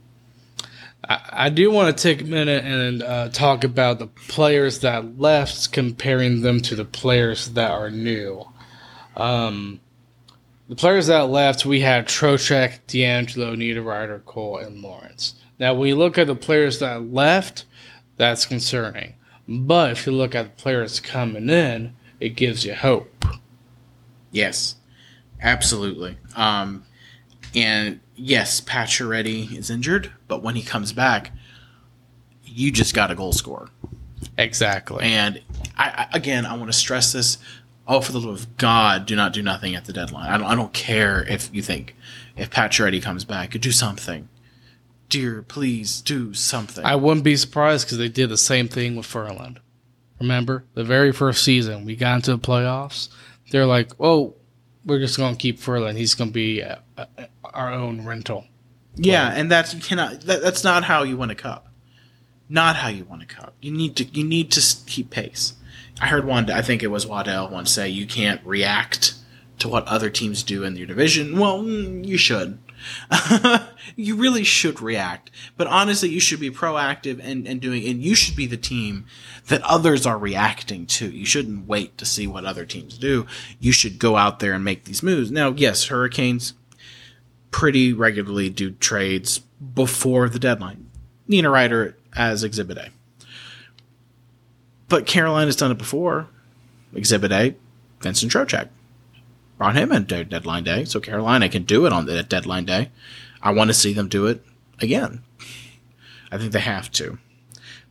[1.08, 5.20] I, I do want to take a minute and uh, talk about the players that
[5.20, 8.46] left, comparing them to the players that are new.
[9.18, 9.80] Um,
[10.68, 15.36] the players that left, we had Trocheck, DeAngelo, Niederreiter, Cole, and Lorentz.
[15.60, 17.66] Now, when you look at the players that left,
[18.18, 19.14] that's concerning.
[19.48, 23.26] But if you look at the players coming in, it gives you hope.
[24.32, 24.76] Yes,
[25.42, 26.18] absolutely.
[26.36, 26.86] Um,
[27.54, 31.32] and yes, Pacioretty is injured, but when he comes back,
[32.44, 33.70] you just got a goal scorer.
[34.38, 35.04] Exactly.
[35.06, 35.42] And
[35.78, 37.38] I again, I want to stress this.
[37.88, 40.30] Oh, for the love of God, do not do nothing at the deadline.
[40.30, 41.96] I don't, I don't care if you think
[42.36, 44.28] if Pacioretty comes back, do something.
[45.08, 46.84] Dear, please do something.
[46.84, 49.60] I wouldn't be surprised because they did the same thing with Ferland.
[50.20, 53.10] Remember the very first season we got into the playoffs.
[53.52, 54.34] They're like, "Oh,
[54.86, 55.98] we're just going to keep Ferland.
[55.98, 57.06] He's going to be uh, uh,
[57.44, 58.46] our own rental."
[58.96, 60.22] Yeah, and that's you cannot.
[60.22, 61.68] That, that's not how you win a cup.
[62.50, 63.54] Not how you win a cup.
[63.62, 64.06] You need to.
[64.06, 65.54] You need to keep pace.
[66.02, 66.50] I heard one.
[66.52, 69.16] I think it was Waddell once say you can't react
[69.60, 71.40] to what other teams do in your division.
[71.40, 72.60] Well, mm, you should.
[73.96, 75.32] you really should react.
[75.58, 79.06] But honestly, you should be proactive and, and doing, and you should be the team
[79.48, 81.10] that others are reacting to.
[81.10, 83.26] You shouldn't wait to see what other teams do.
[83.60, 85.32] You should go out there and make these moves.
[85.32, 86.54] Now, yes, Hurricanes
[87.52, 90.90] pretty regularly do trades before the deadline.
[91.30, 92.90] Niederreiter as Exhibit A.
[94.88, 96.28] But Carolina's done it before.
[96.94, 97.56] Exhibit A,
[98.02, 98.70] Vincent Trocheck.
[99.58, 102.92] Brought him in deadline day, so Carolina can do it on the deadline day.
[103.42, 104.44] I want to see them do it
[104.82, 105.24] again.
[106.32, 107.18] I think they have to.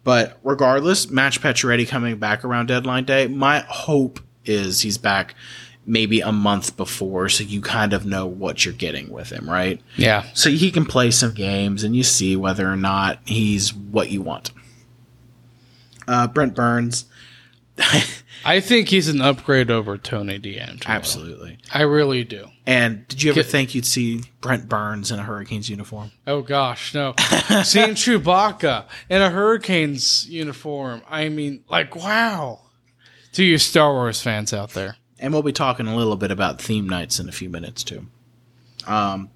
[0.02, 3.26] But regardless, Max Pacioretty coming back around deadline day.
[3.26, 5.34] My hope is he's back
[5.86, 9.80] maybe a month before, so you kind of know what you're getting with him, right?
[9.96, 10.24] Yeah.
[10.34, 14.20] So he can play some games, and you see whether or not he's what you
[14.20, 14.50] want.
[16.06, 17.06] Uh, Brent Burns.
[18.46, 20.86] I think he's an upgrade over Tony DeAngelo.
[20.86, 21.58] Absolutely.
[21.72, 22.48] I really do.
[22.66, 26.12] And did you ever Get- think you'd see Brent Burns in a Hurricanes uniform?
[26.26, 27.14] Oh gosh, no.
[27.64, 31.02] Seeing Chewbacca in a Hurricanes uniform.
[31.08, 32.60] I mean, like wow.
[33.32, 34.96] To you Star Wars fans out there.
[35.18, 38.06] And we'll be talking a little bit about theme nights in a few minutes too.
[38.86, 39.30] Um,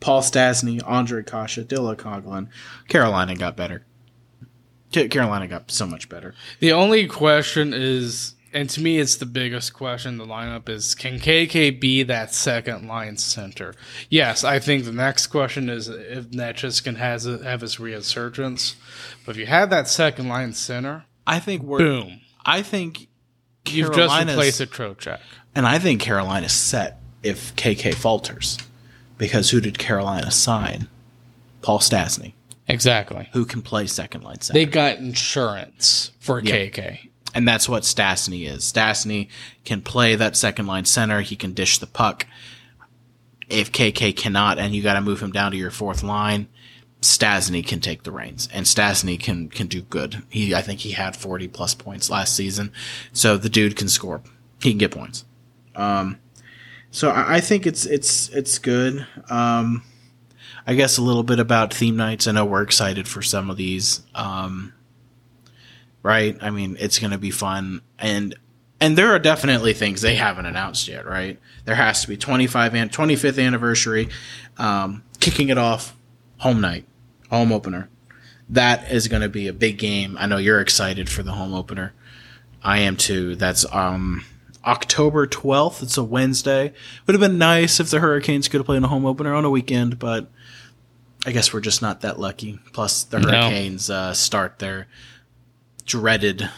[0.00, 2.48] Paul Stastny, Ondrej Kase, Dylan Coghlan.
[2.88, 3.86] Carolina got better.
[4.94, 6.34] Ca- Carolina got so much better.
[6.60, 11.18] The only question is, and to me, it's the biggest question the lineup is can
[11.18, 13.74] KK be that second line center?
[14.08, 18.76] Yes, I think the next question is if Necas can has a, have his resurgence.
[19.26, 21.78] But if you have that second line center, I think we're.
[21.78, 23.08] boom, I think
[23.68, 25.20] you've just Carolina's- replaced a Trocheck.
[25.56, 28.58] And I think Carolina's set if KK falters.
[29.18, 30.88] Because who did Carolina sign?
[31.62, 32.32] Paul Stastny,
[32.68, 33.28] Exactly.
[33.32, 34.58] who can play second line center.
[34.58, 37.10] They got insurance for KK.
[37.34, 38.62] and that's what Stastny is.
[38.64, 39.28] Stastny
[39.64, 41.20] can play that second line center.
[41.20, 42.26] He can dish the puck.
[43.50, 46.48] If KK cannot, and you got to move him down to your fourth line,
[47.02, 50.22] Stastny can take the reins, and Stastny can can do good.
[50.30, 52.72] He, I think he had forty plus points last season,
[53.12, 54.22] so the dude can score.
[54.62, 55.26] He can get points.
[55.76, 56.18] Um,
[56.90, 59.06] so I, I think it's it's it's good.
[59.28, 59.82] Um,
[60.66, 62.26] I guess a little bit about theme nights.
[62.26, 64.02] I know we're excited for some of these.
[64.14, 64.72] Um,
[66.02, 66.36] right?
[66.40, 68.36] I mean, it's going to be fun, and
[68.80, 71.38] and there are definitely things they haven't announced yet, right?
[71.64, 74.08] There has to be 25 and 25th anniversary,
[74.58, 75.96] um, kicking it off,
[76.38, 76.84] home night,
[77.30, 77.88] home opener.
[78.50, 80.16] That is going to be a big game.
[80.18, 81.94] I know you're excited for the home opener.
[82.62, 83.36] I am too.
[83.36, 84.24] That's um
[84.66, 85.82] October 12th.
[85.82, 86.72] It's a Wednesday.
[87.06, 89.50] Would have been nice if the Hurricanes could have played a home opener on a
[89.50, 90.30] weekend, but
[91.26, 92.58] I guess we're just not that lucky.
[92.72, 93.28] Plus, the No.
[93.28, 94.86] Hurricanes uh, start their
[95.86, 96.48] dreaded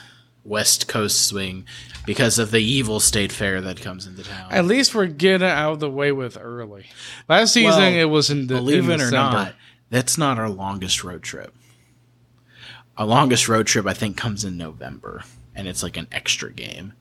[0.45, 1.67] West Coast swing
[2.05, 4.51] because of the evil state fair that comes into town.
[4.53, 6.87] At least we're getting out of the way with early.
[7.29, 9.13] Last season, Well, it was in the Believe in it or December.
[9.37, 9.55] not,
[9.91, 11.55] that's not our longest road trip.
[12.97, 15.23] Our longest road trip, I think, comes in November,
[15.55, 16.93] and it's like an extra game,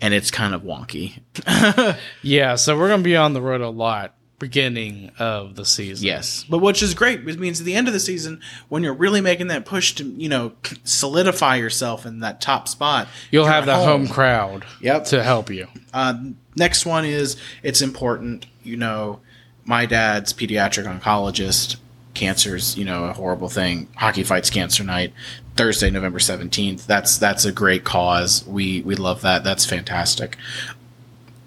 [0.00, 1.20] and it's kind of wonky.
[2.22, 6.04] Yeah, so we're gonna be on the road a lot beginning of the season.
[6.04, 7.28] Yes, but which is great.
[7.28, 10.04] It means at the end of the season, when you're really making that push to,
[10.04, 14.64] you know, solidify yourself in that top spot, you'll have the at home crowd.
[14.80, 15.04] Yep.
[15.06, 15.68] to help you.
[15.94, 16.14] Uh,
[16.56, 18.46] next one is it's important.
[18.64, 19.20] You know,
[19.64, 21.76] my dad's pediatric oncologist.
[22.12, 23.86] Cancer's you know a horrible thing.
[23.96, 25.12] Hockey fights cancer night,
[25.54, 26.86] Thursday, November seventeenth.
[26.86, 28.44] That's that's a great cause.
[28.46, 29.44] We we love that.
[29.44, 30.36] That's fantastic.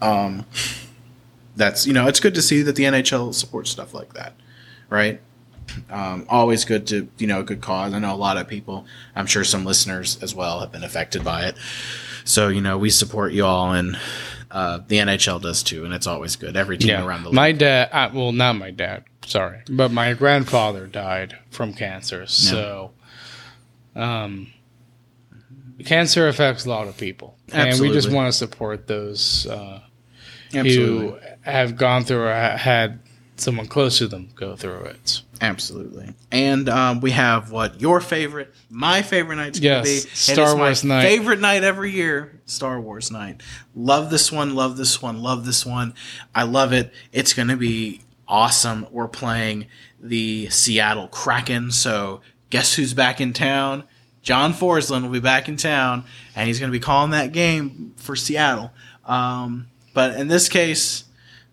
[0.01, 0.45] Um,
[1.55, 4.33] that's you know it's good to see that the NHL supports stuff like that,
[4.89, 5.21] right?
[5.89, 7.93] Um, always good to you know a good cause.
[7.93, 8.85] I know a lot of people.
[9.15, 11.55] I'm sure some listeners as well have been affected by it.
[12.25, 13.97] So you know we support you all, and
[14.51, 16.55] uh, the NHL does too, and it's always good.
[16.55, 17.89] Every team Yeah, around the my dad.
[17.91, 19.05] Uh, well, not my dad.
[19.25, 22.27] Sorry, but my grandfather died from cancer.
[22.27, 22.91] So,
[23.95, 24.51] um,
[25.85, 29.81] cancer affects a lot of people, and we just want to support those uh,
[30.55, 31.07] Absolutely.
[31.07, 32.99] who have gone through or had
[33.35, 35.21] someone close to them go through it.
[35.41, 36.13] Absolutely.
[36.31, 39.99] And um, we have what your favorite, my favorite night's Yes, gonna be.
[40.15, 41.01] Star Wars night.
[41.01, 43.41] Favorite night every year, Star Wars night.
[43.75, 44.55] Love this one.
[44.55, 45.21] Love this one.
[45.21, 45.93] Love this one.
[46.33, 46.93] I love it.
[47.11, 48.87] It's gonna be awesome.
[48.91, 49.67] We're playing
[49.99, 51.71] the Seattle Kraken.
[51.71, 53.83] So guess who's back in town?
[54.21, 58.15] John Forslund will be back in town, and he's gonna be calling that game for
[58.15, 58.71] Seattle.
[59.05, 61.05] Um, but in this case,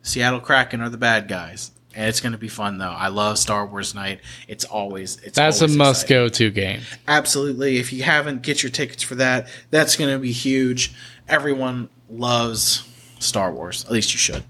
[0.02, 1.72] Seattle Kraken are the bad guys.
[1.92, 2.84] And it's going to be fun though.
[2.90, 4.20] I love Star Wars night.
[4.46, 6.24] It's always it's That's a must exciting.
[6.24, 6.80] go to game.
[7.08, 7.78] Absolutely.
[7.78, 9.48] If you haven't, get your tickets for that.
[9.70, 10.92] That's going to be huge.
[11.28, 12.88] Everyone loves
[13.18, 13.84] Star Wars.
[13.84, 14.44] At least you should.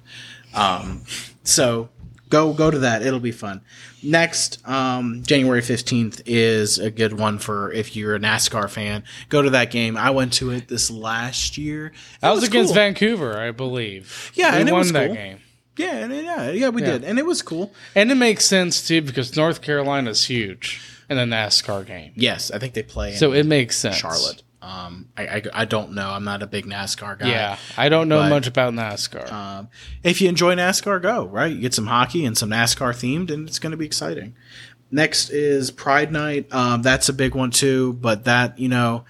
[0.55, 1.05] Um,
[1.43, 1.89] so
[2.31, 3.03] go go to that.
[3.03, 3.61] It'll be fun.
[4.03, 9.05] Next, um, January fifteenth is a good one for if you're a NASCAR fan.
[9.29, 9.97] Go to that game.
[9.99, 11.87] I went to it this last year.
[11.89, 12.75] It That was, against cool.
[12.77, 14.33] Vancouver, I believe.
[14.35, 15.15] Yeah, we and it won was that cool.
[15.17, 15.39] game.
[15.77, 16.93] Yeah, and yeah, yeah, we Yeah.
[16.93, 17.73] did, and it was cool.
[17.95, 22.13] And it makes sense too because North Carolina's huge in the NASCAR game.
[22.17, 23.97] Yes, I think they play in So it makes sense.
[23.97, 24.43] Charlotte.
[24.63, 26.11] Um, I, I I don't know.
[26.11, 27.29] I'm not a big NASCAR guy.
[27.31, 27.57] Yeah.
[27.79, 29.31] I don't know But- much about NASCAR.
[29.33, 29.69] Um,
[30.03, 31.51] if you enjoy NASCAR, go right.
[31.53, 34.35] You get some hockey and some NASCAR themed, and it's going to be exciting.
[34.91, 36.53] Next is Pride Night.
[36.53, 39.05] Um, that's a big one too, but that you know,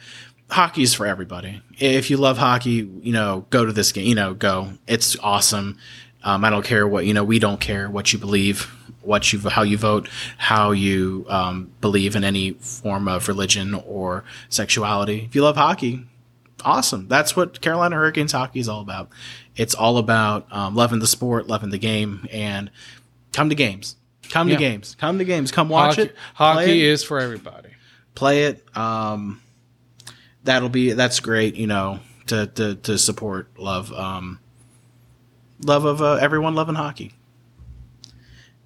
[0.51, 1.63] hockey is for everybody.
[1.79, 4.07] If you love hockey, you know, go to this game.
[4.07, 4.75] You know, go.
[4.87, 5.79] It's awesome.
[6.23, 7.25] Um, I don't care what you know.
[7.25, 8.71] We don't care what you believe,
[9.03, 14.25] what you how you vote, how you um, believe in any form of religion or
[14.49, 15.25] sexuality.
[15.25, 16.05] If you love hockey,
[16.65, 17.09] awesome.
[17.09, 19.09] That's what Carolina Hurricanes hockey is all about.
[19.57, 22.71] It's all about um, loving the sport, loving the game, and
[23.33, 23.97] come to games.
[24.31, 24.57] Come Yeah.
[24.57, 24.97] to games.
[24.99, 25.51] Come to games.
[25.51, 26.17] Come watch hockey it.
[26.35, 27.71] hockey it, is for everybody.
[28.15, 28.65] play it.
[28.77, 29.41] Um,
[30.45, 31.57] that'll be that's great.
[31.57, 34.39] You know, to to, to support love, um,
[35.65, 37.13] love of uh, everyone loving hockey.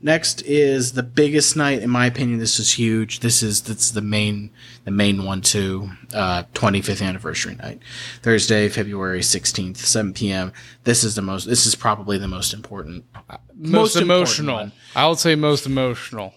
[0.05, 2.39] Next is the biggest night, in my opinion.
[2.39, 3.21] This is huge.
[3.21, 4.51] This is that's the main
[4.85, 5.93] the main one too.
[6.13, 7.81] Uh, 25th anniversary night,
[8.21, 10.53] Thursday, February 16th, 7 p.m.
[10.85, 11.47] This is the most.
[11.47, 13.07] This is probably the most important.
[13.55, 14.71] Most, Most emotional.
[14.95, 16.35] I would say most emotional.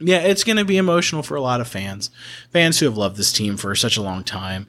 [0.00, 2.10] Yeah, it's going to be emotional for a lot of fans,
[2.52, 4.66] fans who have loved this team for such a long time.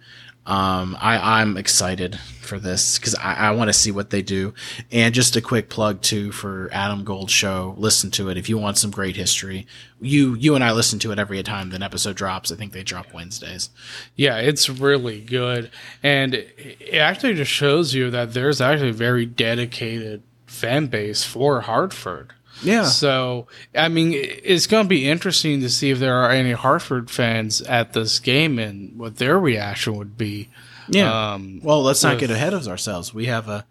[0.49, 4.55] Um, I, I'm excited for this because I, I want to see what they do.
[4.91, 7.75] And just a quick plug too for Adam Gold show.
[7.77, 9.67] Listen to it if you want some great history.
[10.01, 12.51] You you and I listen to it every time an episode drops.
[12.51, 13.69] I think they drop Wednesdays.
[14.15, 15.69] Yeah, it's really good.
[16.01, 21.23] And it it actually just shows you that there's actually a very dedicated fan base
[21.23, 22.33] for Hartford.
[22.61, 26.51] Yeah, So, I mean, it's going to be interesting to see if there are any
[26.51, 30.49] Hartford fans at this game and what their reaction would be.
[30.89, 31.33] yeah.
[31.33, 33.13] Um, well, let's not with- get ahead of ourselves.
[33.13, 33.65] We have a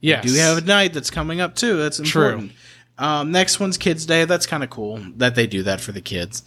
[0.00, 0.24] yes.
[0.24, 1.76] do have a night that's coming up too.
[1.76, 2.26] That's True.
[2.26, 2.52] important.
[2.98, 4.26] Um, next one's Kids Day.
[4.26, 6.42] That's kind of cool that they do that for the kids.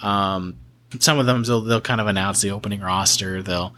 [0.00, 0.56] Um,
[1.00, 3.42] some of them they'll, they'll kind of announce the opening roster.
[3.42, 3.74] They'll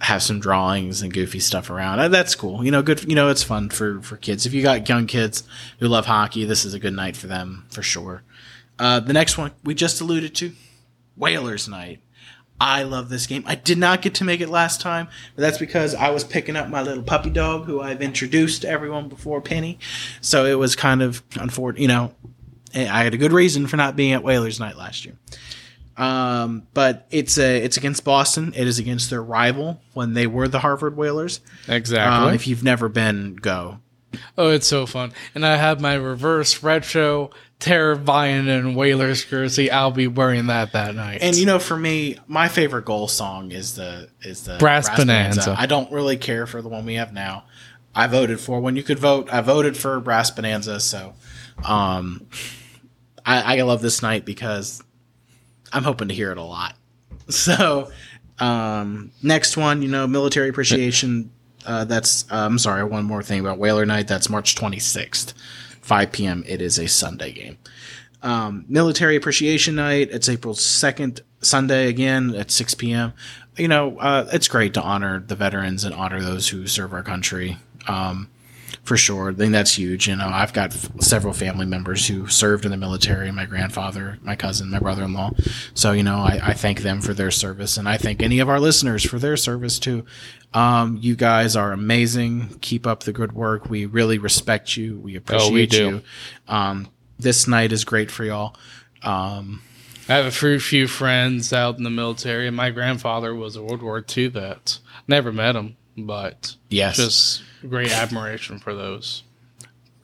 [0.00, 2.10] have some drawings and goofy stuff around.
[2.12, 2.64] That's cool.
[2.64, 3.04] You know, good.
[3.04, 4.46] You know, it's fun for for kids.
[4.46, 5.42] If you got young kids
[5.80, 8.22] who love hockey, this is a good night for them for sure.
[8.78, 10.52] Uh, the next one we just alluded to,
[11.16, 12.00] Whalers Night.
[12.60, 13.44] I love this game.
[13.46, 16.56] I did not get to make it last time, but that's because I was picking
[16.56, 19.78] up my little puppy dog who I've introduced to everyone before Penny.
[20.20, 22.14] So it was kind of unfortunate, you know,
[22.74, 25.14] I had a good reason for not being at Whalers Night last year.
[25.98, 28.54] Um, but it's a, it's against Boston.
[28.56, 31.40] It is against their rival when they were the Hartford Whalers.
[31.66, 32.28] Exactly.
[32.28, 33.80] Um, if you've never been, go.
[34.38, 35.12] oh, it's so fun.
[35.34, 39.70] And I have my reverse retro Terra and Whalers jersey.
[39.70, 41.18] I'll be wearing that that night.
[41.20, 45.56] And you know, for me, my favorite goal song is the is the Brass Bonanza.
[45.58, 47.44] I don't really care for the one we have now.
[47.94, 49.28] I voted for when you could vote.
[49.32, 51.14] I voted for Brass Bonanza, so
[51.64, 52.28] um,
[53.26, 54.82] I, I love this night because
[55.72, 56.74] I'm hoping to hear it a lot.
[57.30, 57.90] So
[58.38, 61.30] um, next one, you know, military appreciation.
[61.66, 62.82] Uh, that's uh, I'm sorry.
[62.84, 64.08] One more thing about Whaler Night.
[64.08, 65.34] That's March 26th,
[65.82, 66.42] 5 p.m.
[66.46, 67.58] It is a Sunday game
[68.22, 70.08] um, military appreciation night.
[70.10, 73.12] It's April 2nd, Sunday again at 6 p.m.
[73.56, 77.02] You know, uh, it's great to honor the veterans and honor those who serve our
[77.02, 77.56] country.
[77.86, 78.28] Um,
[78.88, 79.30] for sure.
[79.30, 80.08] I think that's huge.
[80.08, 83.30] You know, I've got f- several family members who served in the military.
[83.30, 85.32] My grandfather, my cousin, my brother-in-law.
[85.74, 88.48] So you know, I, I thank them for their service, and I thank any of
[88.48, 90.06] our listeners for their service too.
[90.54, 92.58] Um, you guys are amazing.
[92.62, 93.68] Keep up the good work.
[93.68, 94.98] We really respect you.
[94.98, 95.88] We appreciate do.
[95.88, 96.02] you.
[96.48, 98.56] Um, this night is great for y'all.
[99.02, 99.60] Um,
[100.08, 103.62] I have a few, few friends out in the military, and my grandfather was a
[103.62, 104.78] World War II vet.
[105.06, 105.76] Never met him,
[106.06, 109.22] but yes, just great admiration for those.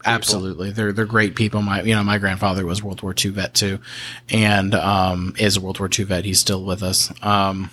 [0.05, 1.63] Absolutely, they're they're great people.
[1.63, 3.79] My you know my grandfather was World War II vet too,
[4.29, 6.25] and um, is a World War II vet.
[6.25, 7.13] He's still with us.
[7.23, 7.71] Um,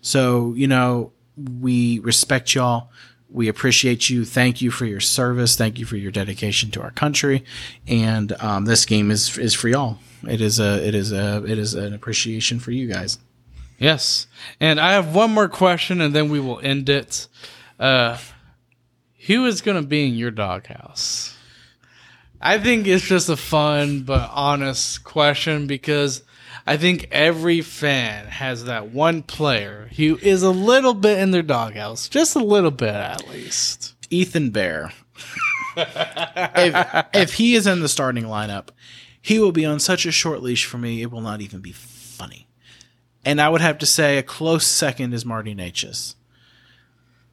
[0.00, 2.90] so you know we respect y'all.
[3.30, 4.24] We appreciate you.
[4.24, 5.56] Thank you for your service.
[5.56, 7.44] Thank you for your dedication to our country.
[7.86, 9.98] And um, this game is is for y'all.
[10.26, 13.18] It is a it is a it is an appreciation for you guys.
[13.78, 14.26] Yes,
[14.58, 17.28] and I have one more question, and then we will end it.
[17.78, 18.18] Uh,
[19.26, 21.36] who is going to be in your doghouse?
[22.40, 26.22] I think it's just a fun but honest question because
[26.66, 31.42] I think every fan has that one player who is a little bit in their
[31.42, 33.94] doghouse, just a little bit at least.
[34.10, 34.92] Ethan Bear.
[35.76, 38.68] if, if he is in the starting lineup,
[39.20, 41.74] he will be on such a short leash for me, it will not even be.
[43.28, 46.14] And I would have to say a close second is Marty Necas.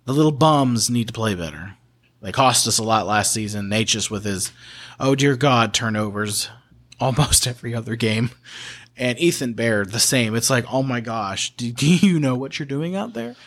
[0.04, 1.78] The little bums need to play better.
[2.22, 3.70] They cost us a lot last season.
[3.70, 4.52] Necas with his,
[5.00, 6.50] oh dear God, turnovers
[7.00, 8.32] almost every other game.
[8.98, 10.36] And Ethan Bear the same.
[10.36, 13.38] It's like, oh my gosh, do, do you know what you're doing out there?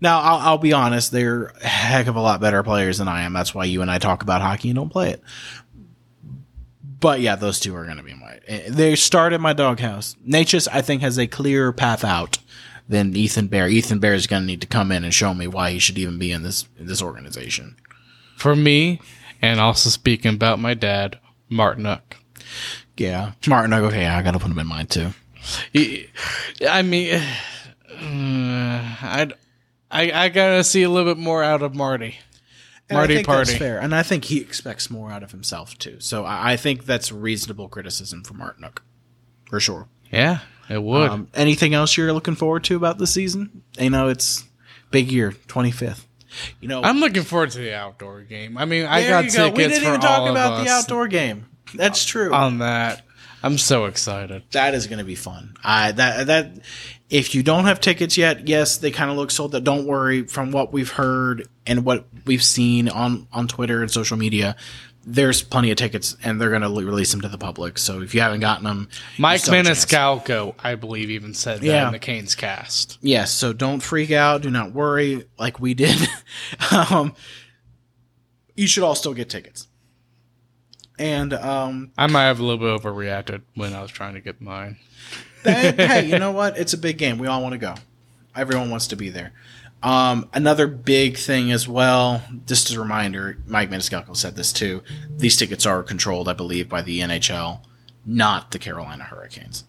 [0.00, 3.24] Now, I'll, I'll be honest, they're a heck of a lot better players than I
[3.24, 3.34] am.
[3.34, 5.22] That's why you and I talk about hockey and don't play it.
[7.00, 8.40] But yeah, those two are going to be my.
[8.68, 10.16] They started my doghouse.
[10.26, 12.38] Necas, I think, has a clearer path out
[12.88, 13.68] than Ethan Bear.
[13.68, 15.98] Ethan Bear is going to need to come in and show me why he should
[15.98, 17.76] even be in this in this organization.
[18.36, 19.00] For me,
[19.42, 21.18] and also speaking about my dad,
[21.50, 22.00] Martinook.
[22.96, 23.88] Yeah, Martinook.
[23.88, 25.10] Okay, I got to put him in mine too.
[26.68, 27.14] I mean,
[27.90, 29.28] uh, I,
[29.90, 32.18] I, I gotta see a little bit more out of Marty.
[32.90, 33.54] Marty Party.
[33.54, 36.00] Fair, and I think he expects more out of himself too.
[36.00, 38.78] So I, I think that's reasonable criticism for Martinook,
[39.48, 39.88] for sure.
[40.10, 41.10] Yeah, it would.
[41.10, 43.62] Um, anything else you're looking forward to about the season?
[43.78, 44.44] You know, it's
[44.90, 46.04] big year, 25th.
[46.60, 48.58] You know, I'm looking forward to the outdoor game.
[48.58, 49.30] I mean, I got go.
[49.30, 51.46] tickets We didn't for even talk about the outdoor game.
[51.74, 52.32] That's true.
[52.32, 53.02] on that.
[53.42, 54.42] I'm so excited.
[54.50, 55.54] that is going to be fun.
[55.62, 56.58] I that that
[57.08, 59.64] if you don't have tickets yet, yes, they kind of look sold out.
[59.64, 60.24] Don't worry.
[60.26, 64.56] From what we've heard and what we've seen on on Twitter and social media,
[65.04, 67.78] there's plenty of tickets, and they're going to release them to the public.
[67.78, 68.88] So if you haven't gotten them,
[69.18, 69.84] Mike still have a chance.
[69.86, 71.86] Maniscalco, I believe, even said that Yeah.
[71.86, 72.98] in the Canes cast.
[73.00, 74.42] Yes, so don't freak out.
[74.42, 75.96] Do not worry like we did.
[76.90, 77.14] um,
[78.54, 79.68] you should all still get tickets.
[80.98, 84.40] And um, I might have a little bit overreacted when I was trying to get
[84.40, 84.78] mine.
[85.44, 86.58] then, hey, you know what?
[86.58, 87.18] It's a big game.
[87.18, 87.74] We all want to go.
[88.34, 89.32] Everyone wants to be there.
[89.82, 94.82] Um, another big thing as well, just as a reminder, Mike Maniscalco said this too.
[95.08, 97.60] These tickets are controlled, I believe, by the NHL,
[98.04, 99.64] not the Carolina Hurricanes.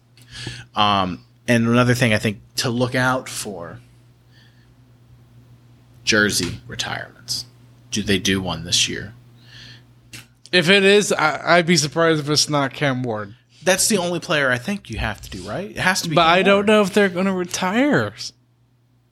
[0.74, 3.78] Um, and another thing I think to look out for
[6.04, 7.46] jersey retirements.
[7.92, 9.14] Do they do one this year?
[10.52, 13.36] If it is, I, I'd be surprised if it's not Cam Ward.
[13.62, 15.70] That's the only player I think you have to do, right?
[15.70, 16.16] It has to be.
[16.16, 18.12] But Cam I don't know if they're going to retire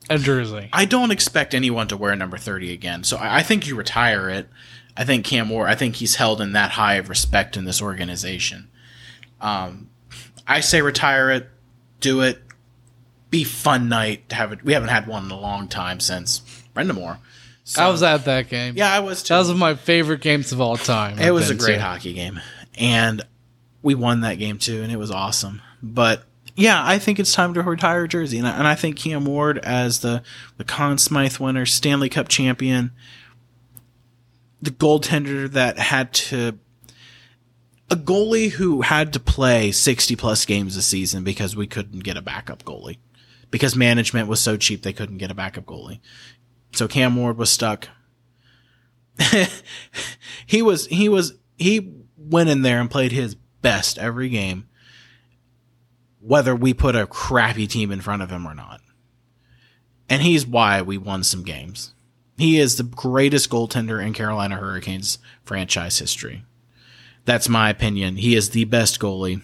[0.09, 0.69] a jersey.
[0.73, 3.05] I don't expect anyone to wear number 30 again.
[3.05, 4.49] So I, I think you retire it.
[4.97, 7.81] I think Cam Ward, I think he's held in that high of respect in this
[7.81, 8.69] organization.
[9.41, 9.91] Um,
[10.47, 11.49] I say retire it,
[12.01, 12.43] do it,
[13.31, 14.65] be fun night to have it.
[14.65, 16.41] We haven't had one in a long time since
[16.75, 17.19] Brind'Amour.
[17.65, 18.75] So, I was at that game.
[18.77, 19.35] yeah, I was too.
[19.35, 21.19] That was one of my favorite games of all time.
[21.19, 21.81] It was a great to.
[21.83, 22.41] hockey game,
[22.79, 23.21] and
[23.83, 25.61] we won that game too, and it was awesome.
[25.83, 26.25] But
[26.59, 29.59] yeah, I think it's time to retire Jersey, and I, and I think Cam Ward
[29.59, 30.23] as the
[30.57, 32.91] the Conn Smythe winner, Stanley Cup champion,
[34.61, 36.59] the goaltender that had to.
[37.91, 42.19] A goalie who had to play 60 plus games a season because we couldn't get
[42.19, 42.99] a backup goalie.
[43.51, 46.01] Because management was so cheap they couldn't get a backup goalie.
[46.73, 47.89] So Cam Ward was stuck
[50.47, 54.68] he was he was he went in there and played his best every game
[56.29, 58.81] whether we put a crappy team in front of him or not
[60.09, 61.95] and he's why we won some games
[62.37, 66.45] he is the greatest goaltender in carolina hurricanes franchise history
[67.25, 69.41] that's my opinion he is the best goalie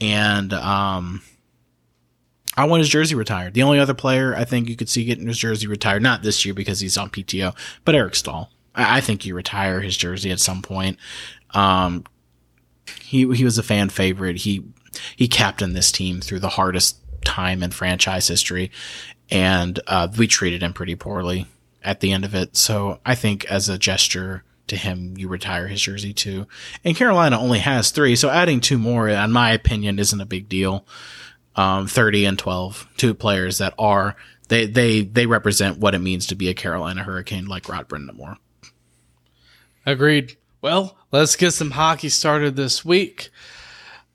[0.00, 1.22] and um
[2.54, 3.54] I want his jersey retired.
[3.54, 6.44] The only other player I think you could see getting his jersey retired, not this
[6.44, 8.50] year because he's on PTO, but Eric Staal.
[8.74, 10.98] I, I think you retire his jersey at some point.
[11.52, 12.04] Um,
[13.00, 14.36] he he was a fan favorite.
[14.38, 14.64] He
[15.16, 18.70] he captained this team through the hardest time in franchise history,
[19.30, 21.46] and uh, we treated him pretty poorly
[21.82, 22.56] at the end of it.
[22.56, 26.46] So I think as a gesture to him, you retire his jersey too.
[26.84, 30.48] And Carolina only has three, so adding two more, in my opinion, isn't a big
[30.48, 30.86] deal.
[31.54, 34.16] Um, 30 and 12, two players that are,
[34.48, 38.36] they, they, they represent what it means to be a Carolina Hurricane like Rod Brind'Amour.
[39.84, 40.36] Agreed.
[40.62, 43.30] Well, let's get some hockey started this week.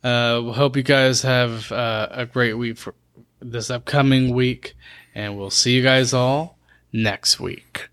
[0.08, 2.94] Uh, we hope you guys have uh, a great week for
[3.42, 4.74] this upcoming week,
[5.14, 6.58] and we'll see you guys all
[6.94, 7.90] next week.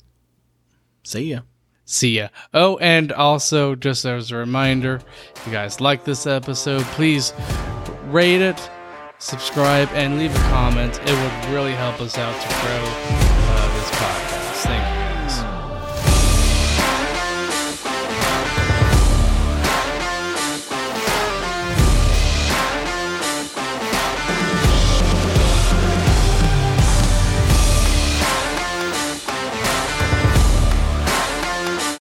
[1.02, 1.40] See ya.
[1.84, 2.28] See ya.
[2.52, 5.00] Oh, and also, just as a reminder,
[5.34, 7.32] if you guys like this episode, please
[8.04, 8.70] rate it,
[9.18, 11.00] subscribe, and leave a comment.
[11.06, 14.34] It would really help us out to grow uh, this podcast.